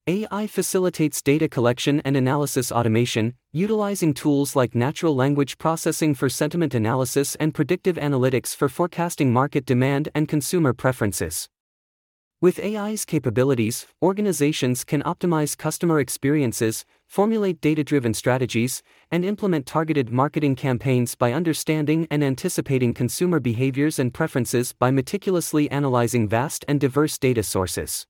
AI 0.08 0.48
facilitates 0.48 1.22
data 1.22 1.48
collection 1.48 2.00
and 2.04 2.16
analysis 2.16 2.72
automation, 2.72 3.34
utilizing 3.52 4.12
tools 4.12 4.56
like 4.56 4.74
natural 4.74 5.14
language 5.14 5.58
processing 5.58 6.12
for 6.12 6.28
sentiment 6.28 6.74
analysis 6.74 7.36
and 7.36 7.54
predictive 7.54 7.94
analytics 7.96 8.56
for 8.56 8.68
forecasting 8.68 9.32
market 9.32 9.64
demand 9.64 10.08
and 10.12 10.26
consumer 10.26 10.72
preferences. 10.72 11.48
With 12.42 12.58
AI's 12.58 13.04
capabilities, 13.04 13.86
organizations 14.02 14.82
can 14.82 15.00
optimize 15.04 15.56
customer 15.56 16.00
experiences, 16.00 16.84
formulate 17.06 17.60
data 17.60 17.84
driven 17.84 18.14
strategies, 18.14 18.82
and 19.12 19.24
implement 19.24 19.64
targeted 19.64 20.10
marketing 20.10 20.56
campaigns 20.56 21.14
by 21.14 21.32
understanding 21.32 22.08
and 22.10 22.24
anticipating 22.24 22.94
consumer 22.94 23.38
behaviors 23.38 24.00
and 24.00 24.12
preferences 24.12 24.72
by 24.72 24.90
meticulously 24.90 25.70
analyzing 25.70 26.28
vast 26.28 26.64
and 26.66 26.80
diverse 26.80 27.16
data 27.16 27.44
sources. 27.44 28.08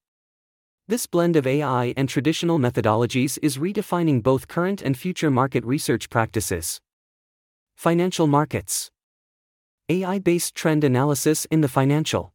This 0.88 1.06
blend 1.06 1.36
of 1.36 1.46
AI 1.46 1.92
and 1.94 2.08
traditional 2.08 2.58
methodologies 2.58 3.38
is 3.42 3.58
redefining 3.58 4.22
both 4.22 4.48
current 4.48 4.80
and 4.80 4.96
future 4.96 5.30
market 5.30 5.62
research 5.62 6.08
practices. 6.08 6.80
Financial 7.76 8.26
markets 8.26 8.90
AI 9.90 10.18
based 10.18 10.54
trend 10.54 10.84
analysis 10.84 11.44
in 11.50 11.60
the 11.60 11.68
financial. 11.68 12.32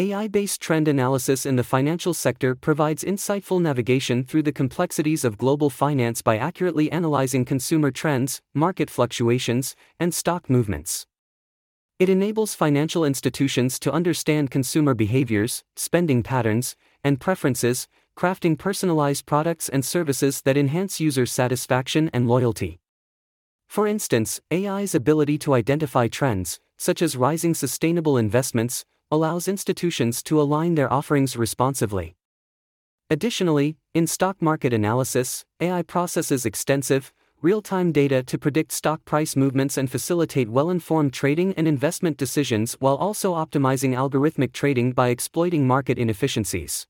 AI 0.00 0.28
based 0.28 0.62
trend 0.62 0.88
analysis 0.88 1.44
in 1.44 1.56
the 1.56 1.62
financial 1.62 2.14
sector 2.14 2.54
provides 2.54 3.04
insightful 3.04 3.60
navigation 3.60 4.24
through 4.24 4.44
the 4.44 4.50
complexities 4.50 5.26
of 5.26 5.36
global 5.36 5.68
finance 5.68 6.22
by 6.22 6.38
accurately 6.38 6.90
analyzing 6.90 7.44
consumer 7.44 7.90
trends, 7.90 8.40
market 8.54 8.88
fluctuations, 8.88 9.76
and 9.98 10.14
stock 10.14 10.48
movements. 10.48 11.06
It 11.98 12.08
enables 12.08 12.54
financial 12.54 13.04
institutions 13.04 13.78
to 13.80 13.92
understand 13.92 14.50
consumer 14.50 14.94
behaviors, 14.94 15.64
spending 15.76 16.22
patterns, 16.22 16.76
and 17.04 17.20
preferences, 17.20 17.86
crafting 18.16 18.56
personalized 18.56 19.26
products 19.26 19.68
and 19.68 19.84
services 19.84 20.40
that 20.46 20.56
enhance 20.56 20.98
user 20.98 21.26
satisfaction 21.26 22.08
and 22.14 22.26
loyalty. 22.26 22.80
For 23.68 23.86
instance, 23.86 24.40
AI's 24.50 24.94
ability 24.94 25.36
to 25.40 25.52
identify 25.52 26.08
trends, 26.08 26.58
such 26.78 27.02
as 27.02 27.18
rising 27.18 27.52
sustainable 27.52 28.16
investments, 28.16 28.86
allows 29.10 29.48
institutions 29.48 30.22
to 30.22 30.40
align 30.40 30.74
their 30.76 30.92
offerings 30.92 31.36
responsively. 31.36 32.14
Additionally, 33.10 33.76
in 33.92 34.06
stock 34.06 34.40
market 34.40 34.72
analysis, 34.72 35.44
AI 35.60 35.82
processes 35.82 36.46
extensive, 36.46 37.12
real 37.42 37.60
time 37.60 37.90
data 37.90 38.22
to 38.22 38.38
predict 38.38 38.70
stock 38.70 39.04
price 39.04 39.34
movements 39.34 39.76
and 39.76 39.90
facilitate 39.90 40.48
well 40.48 40.70
informed 40.70 41.12
trading 41.12 41.52
and 41.54 41.66
investment 41.66 42.16
decisions 42.16 42.76
while 42.80 42.96
also 42.96 43.34
optimizing 43.34 43.96
algorithmic 43.96 44.52
trading 44.52 44.92
by 44.92 45.08
exploiting 45.08 45.66
market 45.66 45.98
inefficiencies. 45.98 46.86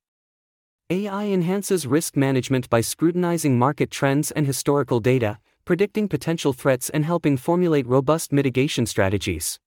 AI 0.90 1.26
enhances 1.26 1.87
risk 1.87 2.16
management 2.16 2.68
by 2.68 2.80
scrutinizing 2.80 3.59
market 3.59 3.90
trends 3.90 4.33
and 4.33 4.46
historical 4.46 4.98
data, 4.98 5.38
predicting 5.64 6.09
potential 6.09 6.52
threats, 6.52 6.90
and 6.90 7.04
helping 7.04 7.37
formulate 7.37 7.87
robust 7.87 8.33
mitigation 8.33 8.87
strategies. 8.87 9.61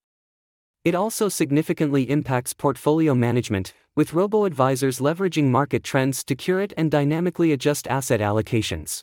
It 0.83 0.95
also 0.95 1.29
significantly 1.29 2.09
impacts 2.09 2.53
portfolio 2.53 3.15
management, 3.15 3.73
with 3.95 4.13
robo 4.13 4.43
advisors 4.43 4.99
leveraging 4.99 5.45
market 5.45 5.81
trends 5.81 6.25
to 6.25 6.35
curate 6.35 6.73
and 6.75 6.91
dynamically 6.91 7.53
adjust 7.53 7.87
asset 7.87 8.19
allocations. 8.19 9.01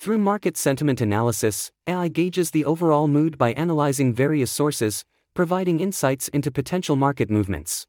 Through 0.00 0.18
market 0.18 0.56
sentiment 0.56 1.00
analysis, 1.00 1.70
AI 1.86 2.08
gauges 2.08 2.50
the 2.50 2.64
overall 2.64 3.06
mood 3.06 3.38
by 3.38 3.52
analyzing 3.52 4.12
various 4.12 4.50
sources, 4.50 5.04
providing 5.34 5.78
insights 5.78 6.26
into 6.28 6.50
potential 6.50 6.96
market 6.96 7.30
movements. 7.30 7.86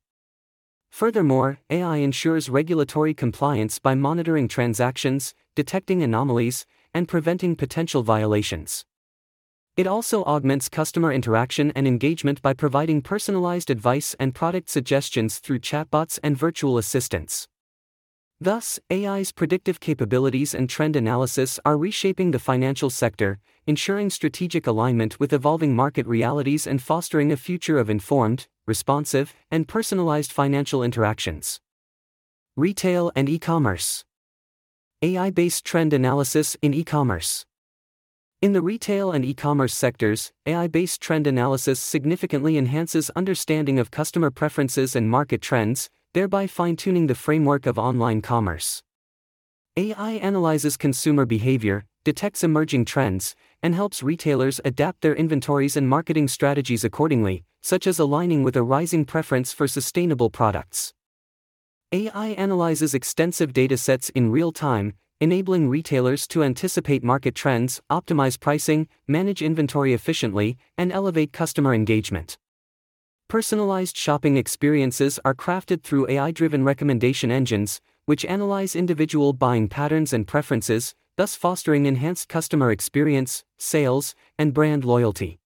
Furthermore, 0.91 1.57
AI 1.71 1.97
ensures 1.97 2.47
regulatory 2.47 3.15
compliance 3.15 3.79
by 3.79 3.95
monitoring 3.95 4.47
transactions, 4.47 5.33
detecting 5.55 6.03
anomalies, 6.03 6.67
and 6.93 7.07
preventing 7.07 7.55
potential 7.55 8.03
violations. 8.03 8.85
It 9.75 9.87
also 9.87 10.23
augments 10.25 10.69
customer 10.69 11.11
interaction 11.11 11.71
and 11.75 11.87
engagement 11.87 12.43
by 12.43 12.53
providing 12.53 13.01
personalized 13.01 13.71
advice 13.71 14.15
and 14.19 14.35
product 14.35 14.69
suggestions 14.69 15.39
through 15.39 15.61
chatbots 15.61 16.19
and 16.21 16.37
virtual 16.37 16.77
assistants. 16.77 17.47
Thus, 18.39 18.79
AI's 18.91 19.31
predictive 19.31 19.79
capabilities 19.79 20.53
and 20.53 20.69
trend 20.69 20.95
analysis 20.95 21.59
are 21.65 21.75
reshaping 21.75 22.29
the 22.29 22.39
financial 22.39 22.91
sector, 22.91 23.39
ensuring 23.65 24.11
strategic 24.11 24.67
alignment 24.67 25.19
with 25.19 25.33
evolving 25.33 25.75
market 25.75 26.05
realities 26.05 26.67
and 26.67 26.79
fostering 26.79 27.31
a 27.31 27.37
future 27.37 27.79
of 27.79 27.89
informed, 27.89 28.47
responsive, 28.67 29.33
and 29.49 29.67
personalized 29.67 30.31
financial 30.31 30.83
interactions. 30.83 31.59
Retail 32.55 33.11
and 33.15 33.27
e 33.27 33.39
commerce. 33.39 34.05
AI 35.01 35.31
based 35.31 35.65
trend 35.65 35.93
analysis 35.93 36.55
in 36.61 36.75
e 36.75 36.83
commerce. 36.83 37.45
In 38.43 38.51
the 38.51 38.61
retail 38.61 39.13
and 39.13 39.23
e 39.23 39.33
commerce 39.33 39.73
sectors, 39.73 40.33
AI 40.45 40.67
based 40.67 40.99
trend 40.99 41.27
analysis 41.27 41.79
significantly 41.79 42.57
enhances 42.57 43.09
understanding 43.11 43.79
of 43.79 43.89
customer 43.89 44.29
preferences 44.29 44.97
and 44.97 45.09
market 45.09 45.41
trends, 45.41 45.89
thereby 46.13 46.45
fine 46.47 46.75
tuning 46.75 47.07
the 47.07 47.15
framework 47.15 47.65
of 47.65 47.79
online 47.79 48.21
commerce. 48.21 48.83
AI 49.77 50.15
analyzes 50.15 50.75
consumer 50.75 51.25
behavior, 51.25 51.85
detects 52.03 52.43
emerging 52.43 52.83
trends, 52.83 53.33
and 53.61 53.75
helps 53.75 54.03
retailers 54.03 54.59
adapt 54.65 54.99
their 54.99 55.15
inventories 55.15 55.77
and 55.77 55.87
marketing 55.87 56.27
strategies 56.27 56.83
accordingly, 56.83 57.45
such 57.61 57.87
as 57.87 57.97
aligning 57.97 58.43
with 58.43 58.57
a 58.57 58.61
rising 58.61 59.05
preference 59.05 59.53
for 59.53 59.69
sustainable 59.69 60.29
products. 60.29 60.93
AI 61.93 62.31
analyzes 62.31 62.93
extensive 62.93 63.53
datasets 63.53 64.11
in 64.13 64.31
real 64.31 64.51
time, 64.51 64.95
enabling 65.23 65.69
retailers 65.69 66.27
to 66.27 66.43
anticipate 66.43 67.01
market 67.01 67.33
trends, 67.33 67.81
optimize 67.89 68.37
pricing, 68.37 68.89
manage 69.07 69.41
inventory 69.41 69.93
efficiently, 69.93 70.57
and 70.77 70.91
elevate 70.91 71.31
customer 71.31 71.73
engagement. 71.73 72.37
Personalized 73.29 73.95
shopping 73.95 74.35
experiences 74.35 75.21
are 75.23 75.33
crafted 75.33 75.81
through 75.81 76.09
AI 76.09 76.31
driven 76.31 76.65
recommendation 76.65 77.31
engines, 77.31 77.79
which 78.05 78.25
analyze 78.25 78.75
individual 78.75 79.31
buying 79.31 79.69
patterns 79.69 80.11
and 80.11 80.27
preferences, 80.27 80.93
thus 81.15 81.37
fostering 81.37 81.85
enhanced 81.85 82.27
customer 82.27 82.69
experience, 82.69 83.45
sales, 83.57 84.15
and 84.37 84.53
brand 84.53 84.83
loyalty. 84.83 85.39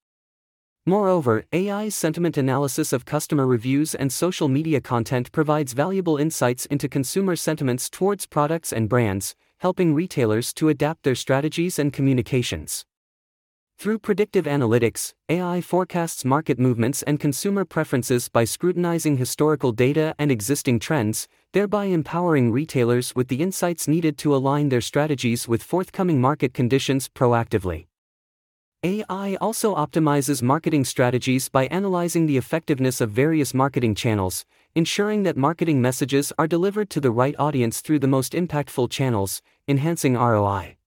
Moreover, 0.88 1.44
AI's 1.54 1.94
sentiment 1.94 2.36
analysis 2.36 2.94
of 2.94 3.06
customer 3.06 3.46
reviews 3.46 3.94
and 3.94 4.12
social 4.12 4.48
media 4.48 4.82
content 4.82 5.32
provides 5.32 5.74
valuable 5.74 6.18
insights 6.18 6.66
into 6.66 6.90
consumer 6.90 7.36
sentiments 7.36 7.92
towards 7.92 8.26
products 8.26 8.74
and 8.74 8.90
brands, 8.90 9.36
helping 9.58 9.94
retailers 9.94 10.54
to 10.54 10.70
adapt 10.70 11.04
their 11.04 11.16
strategies 11.16 11.80
and 11.80 11.92
communications. 11.92 12.86
Through 13.80 14.00
predictive 14.00 14.46
analytics, 14.46 15.14
AI 15.30 15.62
forecasts 15.62 16.26
market 16.26 16.58
movements 16.58 17.04
and 17.04 17.20
consumer 17.20 17.64
preferences 17.64 18.28
by 18.28 18.44
scrutinizing 18.44 19.18
historical 19.18 19.72
data 19.72 20.16
and 20.18 20.32
existing 20.32 20.80
trends, 20.80 21.28
thereby 21.54 21.86
empowering 21.86 22.52
retailers 22.52 23.16
with 23.16 23.28
the 23.28 23.42
insights 23.42 23.88
needed 23.88 24.18
to 24.18 24.36
align 24.36 24.70
their 24.70 24.82
strategies 24.82 25.48
with 25.48 25.62
forthcoming 25.62 26.20
market 26.20 26.56
conditions 26.56 27.08
proactively. 27.08 27.86
AI 28.84 29.38
also 29.42 29.76
optimizes 29.76 30.42
marketing 30.42 30.86
strategies 30.86 31.50
by 31.50 31.68
analyzing 31.68 32.26
the 32.26 32.38
effectiveness 32.38 33.00
of 33.00 33.12
various 33.12 33.54
marketing 33.54 33.94
channels, 33.94 34.46
ensuring 34.78 35.24
that 35.24 35.36
marketing 35.36 35.82
messages 35.82 36.32
are 36.38 36.46
delivered 36.46 36.88
to 36.92 37.02
the 37.02 37.10
right 37.10 37.34
audience 37.40 37.82
through 37.82 37.98
the 37.98 38.08
most 38.08 38.34
impactful 38.34 38.92
channels, 38.92 39.42
enhancing 39.68 40.14
ROI. 40.14 40.78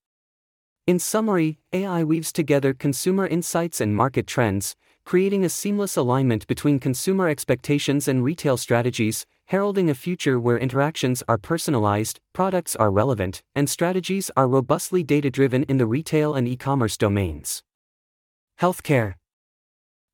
In 0.87 1.00
summary, 1.00 1.59
AI 1.72 2.05
weaves 2.05 2.33
together 2.33 2.72
consumer 2.72 3.26
insights 3.26 3.81
and 3.81 3.96
market 3.96 4.29
trends, 4.29 4.76
creating 5.05 5.44
a 5.44 5.48
seamless 5.48 5.96
alignment 5.96 6.46
between 6.46 6.79
consumer 6.79 7.29
expectations 7.29 8.07
and 8.07 8.22
retail 8.22 8.57
strategies, 8.57 9.26
heralding 9.46 9.90
a 9.90 9.94
future 9.94 10.38
where 10.38 10.57
interactions 10.57 11.24
are 11.26 11.37
personalized, 11.37 12.20
products 12.33 12.76
are 12.76 12.92
relevant, 12.92 13.42
and 13.57 13.68
strategies 13.68 14.31
are 14.37 14.46
robustly 14.46 15.03
data 15.03 15.31
driven 15.31 15.64
in 15.64 15.79
the 15.79 15.87
retail 15.87 16.35
and 16.35 16.46
e 16.46 16.57
commerce 16.57 16.96
domains. 16.96 17.64
Healthcare 18.61 19.14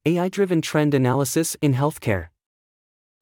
AI 0.07 0.31
driven 0.31 0.63
trend 0.63 0.95
analysis 0.95 1.59
in 1.61 1.75
healthcare. 1.75 2.29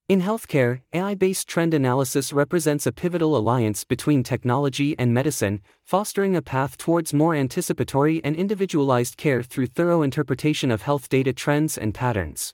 In 0.06 0.20
healthcare, 0.20 0.82
AI 0.92 1.14
based 1.14 1.48
trend 1.48 1.72
analysis 1.72 2.30
represents 2.30 2.86
a 2.86 2.92
pivotal 2.92 3.38
alliance 3.38 3.84
between 3.84 4.22
technology 4.22 4.94
and 4.98 5.14
medicine, 5.14 5.62
fostering 5.82 6.36
a 6.36 6.42
path 6.42 6.76
towards 6.76 7.14
more 7.14 7.34
anticipatory 7.34 8.22
and 8.22 8.36
individualized 8.36 9.16
care 9.16 9.42
through 9.42 9.68
thorough 9.68 10.02
interpretation 10.02 10.70
of 10.70 10.82
health 10.82 11.08
data 11.08 11.32
trends 11.32 11.78
and 11.78 11.94
patterns. 11.94 12.52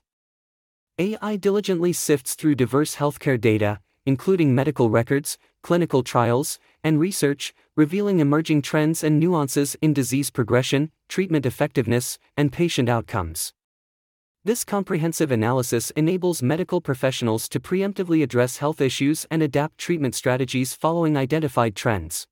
AI 0.97 1.35
diligently 1.35 1.91
sifts 1.91 2.35
through 2.35 2.55
diverse 2.55 2.95
healthcare 2.95 3.39
data, 3.39 3.81
including 4.05 4.55
medical 4.55 4.89
records, 4.89 5.37
clinical 5.61 6.03
trials, 6.03 6.57
and 6.85 7.01
research, 7.01 7.53
revealing 7.75 8.21
emerging 8.21 8.61
trends 8.61 9.03
and 9.03 9.19
nuances 9.19 9.75
in 9.81 9.91
disease 9.91 10.29
progression, 10.29 10.89
treatment 11.09 11.45
effectiveness, 11.45 12.17
and 12.37 12.53
patient 12.53 12.87
outcomes. 12.87 13.51
This 14.43 14.63
comprehensive 14.63 15.29
analysis 15.29 15.91
enables 15.91 16.41
medical 16.41 16.81
professionals 16.81 17.47
to 17.49 17.59
preemptively 17.59 18.23
address 18.23 18.57
health 18.57 18.81
issues 18.81 19.27
and 19.29 19.43
adapt 19.43 19.77
treatment 19.77 20.15
strategies 20.15 20.73
following 20.73 21.15
identified 21.15 21.75
trends. 21.75 22.25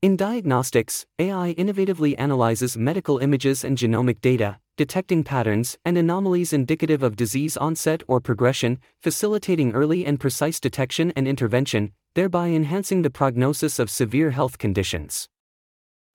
In 0.00 0.16
diagnostics, 0.16 1.06
AI 1.18 1.56
innovatively 1.58 2.14
analyzes 2.18 2.76
medical 2.76 3.18
images 3.18 3.64
and 3.64 3.76
genomic 3.76 4.20
data, 4.20 4.60
detecting 4.76 5.24
patterns 5.24 5.76
and 5.84 5.98
anomalies 5.98 6.52
indicative 6.52 7.02
of 7.02 7.16
disease 7.16 7.56
onset 7.56 8.04
or 8.06 8.20
progression, 8.20 8.78
facilitating 9.02 9.72
early 9.72 10.06
and 10.06 10.20
precise 10.20 10.60
detection 10.60 11.12
and 11.16 11.26
intervention, 11.26 11.90
thereby 12.14 12.50
enhancing 12.50 13.02
the 13.02 13.10
prognosis 13.10 13.80
of 13.80 13.90
severe 13.90 14.30
health 14.30 14.58
conditions. 14.58 15.28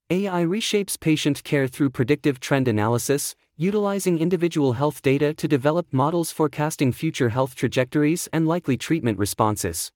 AI 0.09 0.43
reshapes 0.43 0.99
patient 0.99 1.43
care 1.45 1.67
through 1.67 1.89
predictive 1.89 2.39
trend 2.39 2.67
analysis, 2.67 3.35
utilizing 3.55 4.19
individual 4.19 4.73
health 4.73 5.01
data 5.01 5.33
to 5.33 5.47
develop 5.47 5.87
models 5.91 6.29
forecasting 6.29 6.91
future 6.91 7.29
health 7.29 7.55
trajectories 7.55 8.27
and 8.33 8.45
likely 8.45 8.75
treatment 8.75 9.17
responses. 9.17 9.91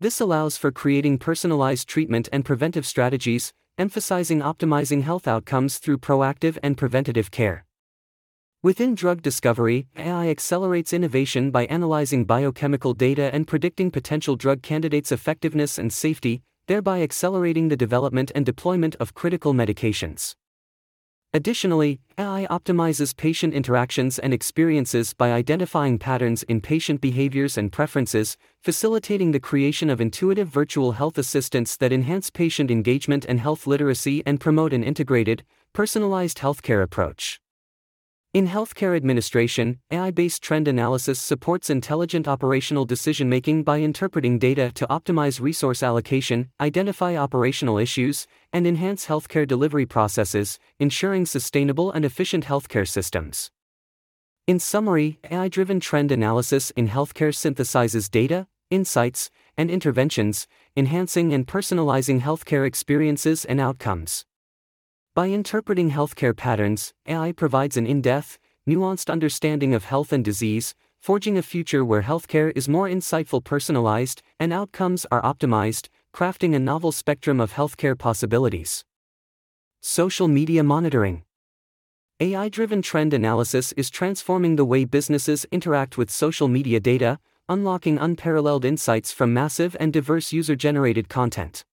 This 0.00 0.20
allows 0.20 0.56
for 0.56 0.72
creating 0.72 1.18
personalized 1.18 1.86
treatment 1.86 2.30
and 2.32 2.46
preventive 2.46 2.86
strategies, 2.86 3.52
emphasizing 3.76 4.40
optimizing 4.40 5.02
health 5.02 5.28
outcomes 5.28 5.76
through 5.76 5.98
proactive 5.98 6.56
and 6.62 6.78
preventative 6.78 7.30
care. 7.30 7.66
Within 8.62 8.94
drug 8.94 9.20
discovery, 9.20 9.86
AI 9.96 10.28
accelerates 10.28 10.94
innovation 10.94 11.50
by 11.50 11.66
analyzing 11.66 12.24
biochemical 12.24 12.94
data 12.94 13.30
and 13.34 13.46
predicting 13.46 13.90
potential 13.90 14.36
drug 14.36 14.62
candidates' 14.62 15.12
effectiveness 15.12 15.78
and 15.78 15.92
safety, 15.92 16.42
thereby 16.70 17.02
accelerating 17.02 17.66
the 17.66 17.76
development 17.76 18.30
and 18.32 18.46
deployment 18.46 18.94
of 19.00 19.12
critical 19.12 19.52
medications. 19.52 20.36
Additionally, 21.34 21.98
AI 22.16 22.46
optimizes 22.48 23.16
patient 23.16 23.52
interactions 23.52 24.20
and 24.20 24.32
experiences 24.32 25.12
by 25.12 25.32
identifying 25.32 25.98
patterns 25.98 26.44
in 26.44 26.60
patient 26.60 27.00
behaviors 27.00 27.58
and 27.58 27.72
preferences, 27.72 28.36
facilitating 28.62 29.32
the 29.32 29.40
creation 29.40 29.90
of 29.90 30.00
intuitive 30.00 30.46
virtual 30.46 30.92
health 30.92 31.18
assistants 31.18 31.76
that 31.76 31.92
enhance 31.92 32.30
patient 32.30 32.70
engagement 32.70 33.26
and 33.28 33.40
health 33.40 33.66
literacy 33.66 34.22
and 34.24 34.38
promote 34.38 34.72
an 34.72 34.84
integrated, 34.84 35.42
personalized 35.72 36.38
healthcare 36.38 36.84
approach. 36.84 37.40
In 38.32 38.46
healthcare 38.46 38.94
administration, 38.94 39.80
AI 39.90 40.12
based 40.12 40.40
trend 40.40 40.68
analysis 40.68 41.18
supports 41.18 41.68
intelligent 41.68 42.28
operational 42.28 42.84
decision 42.84 43.28
making 43.28 43.64
by 43.64 43.78
interpreting 43.78 44.38
data 44.38 44.70
to 44.76 44.86
optimize 44.86 45.40
resource 45.40 45.82
allocation, 45.82 46.48
identify 46.60 47.16
operational 47.16 47.76
issues, 47.76 48.28
and 48.52 48.68
enhance 48.68 49.06
healthcare 49.06 49.48
delivery 49.48 49.84
processes, 49.84 50.60
ensuring 50.78 51.26
sustainable 51.26 51.90
and 51.90 52.04
efficient 52.04 52.44
healthcare 52.44 52.86
systems. 52.86 53.50
In 54.46 54.60
summary, 54.60 55.18
AI 55.28 55.48
driven 55.48 55.80
trend 55.80 56.12
analysis 56.12 56.70
in 56.76 56.86
healthcare 56.86 57.34
synthesizes 57.34 58.08
data, 58.08 58.46
insights, 58.70 59.32
and 59.56 59.68
interventions, 59.68 60.46
enhancing 60.76 61.34
and 61.34 61.48
personalizing 61.48 62.20
healthcare 62.20 62.64
experiences 62.64 63.44
and 63.44 63.60
outcomes. 63.60 64.24
By 65.20 65.28
interpreting 65.28 65.90
healthcare 65.90 66.34
patterns, 66.34 66.94
AI 67.06 67.32
provides 67.32 67.76
an 67.76 67.86
in 67.86 68.00
depth, 68.00 68.38
nuanced 68.66 69.12
understanding 69.12 69.74
of 69.74 69.84
health 69.84 70.14
and 70.14 70.24
disease, 70.24 70.74
forging 70.98 71.36
a 71.36 71.42
future 71.42 71.84
where 71.84 72.00
healthcare 72.00 72.50
is 72.56 72.70
more 72.70 72.88
insightful, 72.88 73.44
personalized, 73.44 74.22
and 74.38 74.50
outcomes 74.50 75.04
are 75.12 75.20
optimized, 75.20 75.90
crafting 76.14 76.56
a 76.56 76.58
novel 76.58 76.90
spectrum 76.90 77.38
of 77.38 77.52
healthcare 77.52 77.98
possibilities. 77.98 78.86
Social 79.82 80.26
media 80.26 80.64
monitoring. 80.64 81.24
AI 82.18 82.48
driven 82.48 82.80
trend 82.80 83.12
analysis 83.12 83.72
is 83.72 83.90
transforming 83.90 84.56
the 84.56 84.64
way 84.64 84.86
businesses 84.86 85.44
interact 85.52 85.98
with 85.98 86.10
social 86.10 86.48
media 86.48 86.80
data, 86.80 87.18
unlocking 87.46 87.98
unparalleled 87.98 88.64
insights 88.64 89.12
from 89.12 89.34
massive 89.34 89.76
and 89.78 89.92
diverse 89.92 90.32
user 90.32 90.56
generated 90.56 91.10
content. 91.10 91.66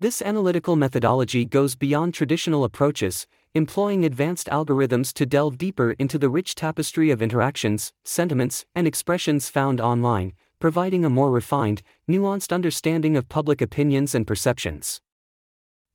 This 0.00 0.20
analytical 0.20 0.74
methodology 0.74 1.44
goes 1.44 1.76
beyond 1.76 2.14
traditional 2.14 2.64
approaches, 2.64 3.28
employing 3.54 4.04
advanced 4.04 4.48
algorithms 4.48 5.12
to 5.14 5.24
delve 5.24 5.56
deeper 5.56 5.92
into 5.92 6.18
the 6.18 6.28
rich 6.28 6.56
tapestry 6.56 7.10
of 7.12 7.22
interactions, 7.22 7.92
sentiments, 8.04 8.66
and 8.74 8.88
expressions 8.88 9.48
found 9.48 9.80
online, 9.80 10.32
providing 10.58 11.04
a 11.04 11.10
more 11.10 11.30
refined, 11.30 11.80
nuanced 12.10 12.52
understanding 12.52 13.16
of 13.16 13.28
public 13.28 13.62
opinions 13.62 14.16
and 14.16 14.26
perceptions. 14.26 15.00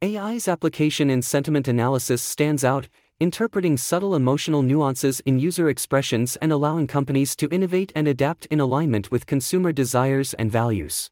AI's 0.01 0.47
application 0.47 1.09
in 1.09 1.21
sentiment 1.21 1.67
analysis 1.67 2.21
stands 2.21 2.63
out, 2.63 2.87
interpreting 3.19 3.75
subtle 3.75 4.15
emotional 4.15 4.61
nuances 4.61 5.19
in 5.25 5.39
user 5.39 5.67
expressions 5.67 6.37
and 6.37 6.53
allowing 6.53 6.87
companies 6.87 7.35
to 7.35 7.49
innovate 7.49 7.91
and 7.93 8.07
adapt 8.07 8.45
in 8.45 8.61
alignment 8.61 9.11
with 9.11 9.25
consumer 9.25 9.73
desires 9.73 10.33
and 10.35 10.49
values. 10.49 11.11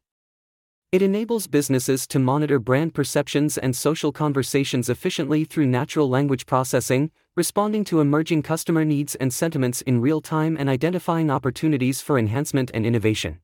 It 0.90 1.02
enables 1.02 1.46
businesses 1.46 2.06
to 2.06 2.18
monitor 2.18 2.58
brand 2.58 2.94
perceptions 2.94 3.58
and 3.58 3.76
social 3.76 4.10
conversations 4.10 4.88
efficiently 4.88 5.44
through 5.44 5.66
natural 5.66 6.08
language 6.08 6.46
processing, 6.46 7.10
responding 7.36 7.84
to 7.84 8.00
emerging 8.00 8.40
customer 8.40 8.86
needs 8.86 9.14
and 9.16 9.30
sentiments 9.30 9.82
in 9.82 10.00
real 10.00 10.22
time 10.22 10.56
and 10.58 10.66
identifying 10.66 11.30
opportunities 11.30 12.00
for 12.00 12.18
enhancement 12.18 12.70
and 12.72 12.86
innovation. 12.86 13.40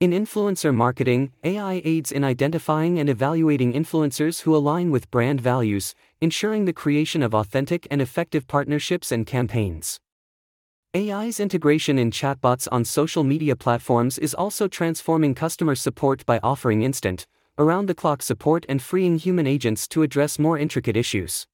In 0.00 0.10
influencer 0.10 0.74
marketing, 0.74 1.30
AI 1.44 1.82
aids 1.84 2.10
in 2.10 2.24
identifying 2.24 2.98
and 2.98 3.08
evaluating 3.08 3.72
influencers 3.72 4.40
who 4.40 4.56
align 4.56 4.90
with 4.90 5.08
brand 5.12 5.40
values, 5.40 5.94
ensuring 6.20 6.64
the 6.64 6.72
creation 6.72 7.22
of 7.22 7.32
authentic 7.32 7.86
and 7.92 8.02
effective 8.02 8.48
partnerships 8.48 9.12
and 9.12 9.24
campaigns. 9.24 10.00
AI's 10.92 11.38
integration 11.38 12.00
in 12.00 12.10
chatbots 12.10 12.66
on 12.72 12.84
social 12.84 13.22
media 13.22 13.54
platforms 13.54 14.18
is 14.18 14.34
also 14.34 14.66
transforming 14.66 15.36
customer 15.36 15.76
support 15.76 16.26
by 16.26 16.40
offering 16.42 16.82
instant, 16.82 17.28
around 17.58 17.86
the 17.86 17.94
clock 17.94 18.22
support 18.22 18.66
and 18.68 18.82
freeing 18.82 19.16
human 19.16 19.46
agents 19.46 19.86
to 19.86 20.02
address 20.02 20.36
more 20.36 20.58
intricate 20.58 20.96
issues. 20.96 21.46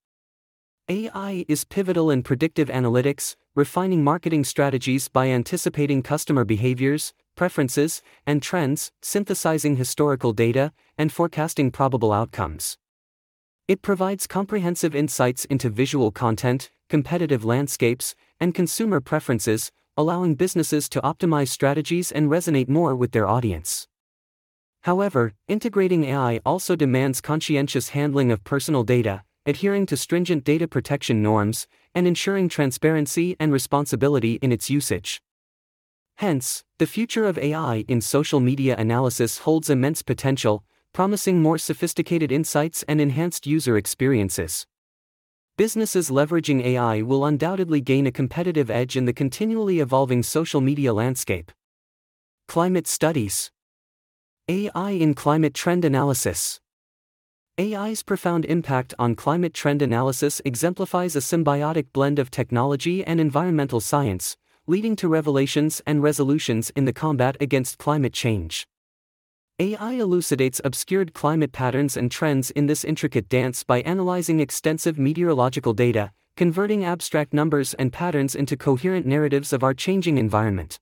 AI 0.89 1.45
is 1.49 1.65
pivotal 1.65 2.11
in 2.11 2.23
predictive 2.23 2.69
analytics, 2.69 3.37
refining 3.55 4.03
marketing 4.03 4.43
strategies 4.43 5.09
by 5.09 5.29
anticipating 5.29 6.03
customer 6.03 6.47
behaviors, 6.47 7.13
preferences, 7.35 8.01
and 8.27 8.41
trends, 8.41 8.91
synthesizing 9.03 9.77
historical 9.77 10.33
data, 10.33 10.73
and 10.97 11.13
forecasting 11.13 11.71
probable 11.71 12.11
outcomes. 12.11 12.79
It 13.69 13.83
provides 13.83 14.27
comprehensive 14.27 14.95
insights 14.95 15.45
into 15.45 15.69
visual 15.69 16.11
content, 16.11 16.71
competitive 16.89 17.45
landscapes, 17.45 18.15
and 18.41 18.55
consumer 18.55 19.01
preferences, 19.01 19.71
allowing 19.97 20.35
businesses 20.35 20.89
to 20.91 21.01
optimize 21.01 21.49
strategies 21.49 22.13
and 22.13 22.29
resonate 22.29 22.69
more 22.69 22.95
with 22.95 23.13
their 23.13 23.27
audience. 23.27 23.89
However, 24.83 25.33
integrating 25.49 26.05
AI 26.05 26.41
also 26.45 26.77
demands 26.77 27.21
conscientious 27.21 27.89
handling 27.89 28.31
of 28.31 28.45
personal 28.45 28.85
data, 28.85 29.25
adhering 29.47 29.87
to 29.87 29.97
stringent 29.97 30.45
data 30.45 30.69
protection 30.69 31.23
norms, 31.23 31.67
and 31.95 32.07
ensuring 32.07 32.49
transparency 32.49 33.37
and 33.41 33.53
responsibility 33.53 34.35
in 34.43 34.53
its 34.53 34.69
usage. 34.69 35.21
Hence, 36.17 36.65
the 36.79 36.87
future 36.87 37.27
of 37.27 37.39
AI 37.39 37.85
in 37.89 38.01
social 38.01 38.41
media 38.41 38.75
analysis 38.79 39.39
holds 39.39 39.71
immense 39.71 40.03
potential, 40.03 40.65
promising 40.93 41.43
more 41.43 41.59
sophisticated 41.59 42.33
insights 42.33 42.83
and 42.89 43.01
enhanced 43.01 43.47
user 43.47 43.77
experiences. 43.77 44.67
Businesses 45.59 46.11
leveraging 46.11 46.63
AI 46.63 47.01
will 47.01 47.25
undoubtedly 47.25 47.81
gain 47.81 48.07
a 48.07 48.13
competitive 48.13 48.71
edge 48.71 48.95
in 48.95 49.07
the 49.07 49.15
continually 49.15 49.81
evolving 49.81 50.23
social 50.23 50.61
media 50.61 50.93
landscape. 50.93 51.51
Climate 52.47 52.87
Studies 52.87 53.51
AI 54.51 54.91
in 54.91 55.15
Climate 55.15 55.55
Trend 55.55 55.83
Analysis 55.87 56.61
AI's 57.59 58.03
profound 58.03 58.45
impact 58.45 58.93
on 58.99 59.15
climate 59.15 59.55
trend 59.55 59.81
analysis 59.81 60.43
exemplifies 60.45 61.17
a 61.17 61.21
symbiotic 61.21 61.87
blend 61.95 62.19
of 62.19 62.31
technology 62.31 63.03
and 63.03 63.19
environmental 63.19 63.81
science, 63.81 64.37
leading 64.67 64.95
to 64.97 65.09
revelations 65.09 65.81
and 65.87 66.03
resolutions 66.03 66.69
in 66.77 66.85
the 66.85 66.93
combat 66.93 67.35
against 67.41 67.79
climate 67.79 68.13
change. 68.13 68.67
AI 69.59 69.95
elucidates 69.95 70.61
obscured 70.65 71.15
climate 71.15 71.51
patterns 71.51 71.97
and 71.97 72.11
trends 72.11 72.51
in 72.51 72.67
this 72.67 72.85
intricate 72.85 73.27
dance 73.31 73.65
by 73.65 73.81
analyzing 73.81 74.39
extensive 74.39 74.99
meteorological 74.99 75.73
data, 75.73 76.13
converting 76.37 76.85
abstract 76.85 77.33
numbers 77.33 77.73
and 77.73 77.91
patterns 77.91 78.35
into 78.35 78.55
coherent 78.55 79.07
narratives 79.07 79.55
of 79.55 79.63
our 79.63 79.73
changing 79.73 80.19
environment. 80.19 80.79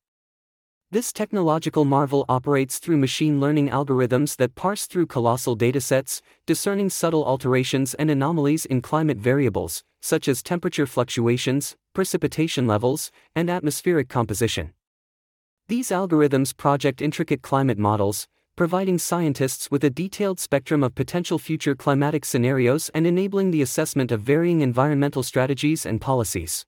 This 0.91 1.13
technological 1.13 1.85
marvel 1.85 2.25
operates 2.29 2.81
through 2.81 2.97
machine 2.97 3.39
learning 3.39 3.69
algorithms 3.69 4.37
that 4.39 4.57
parse 4.57 4.87
through 4.87 5.07
colossal 5.07 5.57
datasets, 5.57 6.21
discerning 6.45 6.91
subtle 6.91 7.25
alterations 7.25 7.95
and 7.95 8.11
anomalies 8.11 8.65
in 8.65 8.83
climate 8.83 9.19
variables, 9.19 9.85
such 10.03 10.27
as 10.27 10.43
temperature 10.43 10.87
fluctuations, 10.87 11.77
precipitation 11.93 12.67
levels, 12.67 13.13
and 13.37 13.49
atmospheric 13.49 14.09
composition. 14.09 14.73
These 15.69 15.91
algorithms 15.91 16.55
project 16.57 17.01
intricate 17.01 17.41
climate 17.41 17.79
models, 17.79 18.27
providing 18.57 18.99
scientists 18.99 19.69
with 19.71 19.83
a 19.83 19.91
detailed 19.91 20.39
spectrum 20.39 20.85
of 20.85 20.95
potential 20.95 21.39
future 21.41 21.75
climatic 21.75 22.25
scenarios 22.25 22.89
and 22.95 23.07
enabling 23.07 23.51
the 23.51 23.63
assessment 23.63 24.13
of 24.13 24.21
varying 24.21 24.61
environmental 24.61 25.25
strategies 25.25 25.85
and 25.85 26.01
policies. 26.01 26.65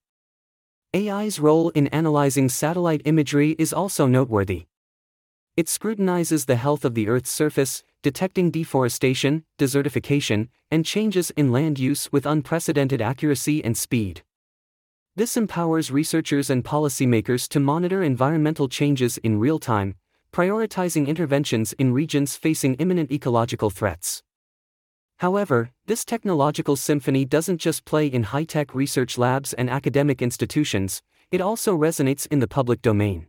AI's 0.93 1.39
role 1.39 1.69
in 1.71 1.87
analyzing 1.89 2.49
satellite 2.49 3.03
imagery 3.05 3.55
is 3.59 3.73
also 3.73 4.07
noteworthy. 4.07 4.67
It 5.57 5.69
scrutinizes 5.69 6.47
the 6.47 6.57
health 6.57 6.85
of 6.85 6.95
the 6.95 7.09
Earth's 7.09 7.31
surface, 7.31 7.85
detecting 8.03 8.51
deforestation, 8.51 9.45
desertification, 9.59 10.49
and 10.71 10.85
changes 10.85 11.31
in 11.31 11.53
land 11.53 11.79
use 11.79 12.11
with 12.11 12.27
unprecedented 12.27 13.01
accuracy 13.01 13.65
and 13.65 13.77
speed. 13.77 14.23
This 15.15 15.37
empowers 15.37 15.91
researchers 15.91 16.51
and 16.51 16.65
policymakers 16.65 17.49
to 17.49 17.61
monitor 17.61 18.03
environmental 18.03 18.69
changes 18.69 19.19
in 19.19 19.39
real 19.39 19.59
time, 19.59 19.95
prioritizing 20.37 21.07
interventions 21.07 21.73
in 21.79 21.95
regions 21.95 22.37
facing 22.37 22.75
imminent 22.75 23.11
ecological 23.11 23.71
threats. 23.71 24.23
However, 25.21 25.71
this 25.87 26.05
technological 26.05 26.77
symphony 26.77 27.25
doesn't 27.25 27.57
just 27.57 27.87
play 27.87 28.07
in 28.07 28.25
high 28.25 28.45
tech 28.45 28.75
research 28.75 29.17
labs 29.17 29.55
and 29.55 29.71
academic 29.71 30.21
institutions, 30.21 31.01
it 31.31 31.41
also 31.41 31.75
resonates 31.75 32.27
in 32.31 32.41
the 32.41 32.47
public 32.47 32.83
domain. 32.83 33.29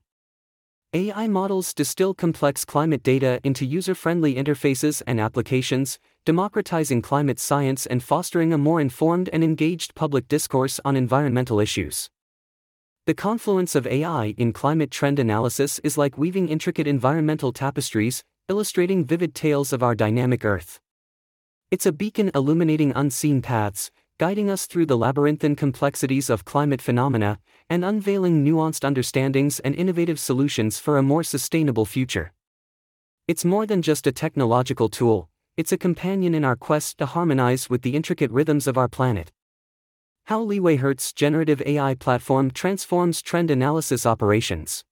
AI 0.91 1.30
models 1.30 1.74
distill 1.74 2.13
complex 2.13 2.65
climate 2.65 3.04
data 3.04 3.39
into 3.41 3.65
user 3.65 3.96
friendly 3.96 4.36
interfaces 4.36 5.02
and 5.08 5.17
applications, 5.22 6.00
democratizing 6.26 7.02
climate 7.02 7.39
science 7.39 7.86
and 7.86 8.04
fostering 8.04 8.52
a 8.52 8.58
more 8.58 8.82
informed 8.82 9.30
and 9.32 9.46
engaged 9.46 9.96
public 9.96 10.28
discourse 10.28 10.82
on 10.84 10.98
environmental 10.98 11.62
issues. 11.62 12.10
The 13.08 13.13
confluence 13.13 13.74
of 13.74 13.88
AI 13.88 14.36
in 14.38 14.52
climate 14.52 14.91
trend 14.91 15.17
analysis 15.17 15.80
is 15.80 15.98
like 15.98 16.17
weaving 16.17 16.50
intricate 16.50 16.88
environmental 16.88 17.54
tapestries, 17.54 18.22
illustrating 18.50 19.06
vivid 19.06 19.34
tales 19.34 19.72
of 19.72 19.82
our 19.82 19.96
dynamic 19.96 20.43
Earth. 20.43 20.82
It's 21.72 21.86
a 21.86 21.93
beacon 21.93 22.32
illuminating 22.36 22.91
unseen 22.93 23.41
paths, 23.41 23.91
guiding 24.17 24.50
us 24.50 24.65
through 24.65 24.88
the 24.88 24.98
labyrinthine 24.98 25.56
complexities 25.56 26.30
of 26.30 26.43
climate 26.43 26.82
phenomena, 26.82 27.39
and 27.70 27.86
unveiling 27.86 28.43
nuanced 28.43 28.84
understandings 28.84 29.62
and 29.62 29.74
innovative 29.74 30.20
solutions 30.20 30.78
for 30.78 30.98
a 30.98 31.02
more 31.02 31.24
sustainable 31.24 31.86
future. 31.86 32.34
It's 33.26 33.46
more 33.46 33.65
than 33.65 33.82
just 33.82 34.06
a 34.06 34.12
technological 34.12 34.89
tool, 34.89 35.30
it's 35.56 35.72
a 35.72 35.78
companion 35.78 36.36
in 36.36 36.43
our 36.43 36.58
quest 36.58 36.98
to 36.98 37.06
harmonize 37.06 37.70
with 37.70 37.84
the 37.84 37.96
intricate 37.96 38.32
rhythms 38.32 38.67
of 38.67 38.78
our 38.78 38.89
planet. 38.89 39.32
How 40.28 40.44
LeewayHertz 40.46 41.16
generative 41.16 41.62
AI 41.66 41.96
platform 41.96 42.52
transforms 42.52 43.22
trend 43.22 43.50
analysis 43.50 44.06
operations. 44.06 44.84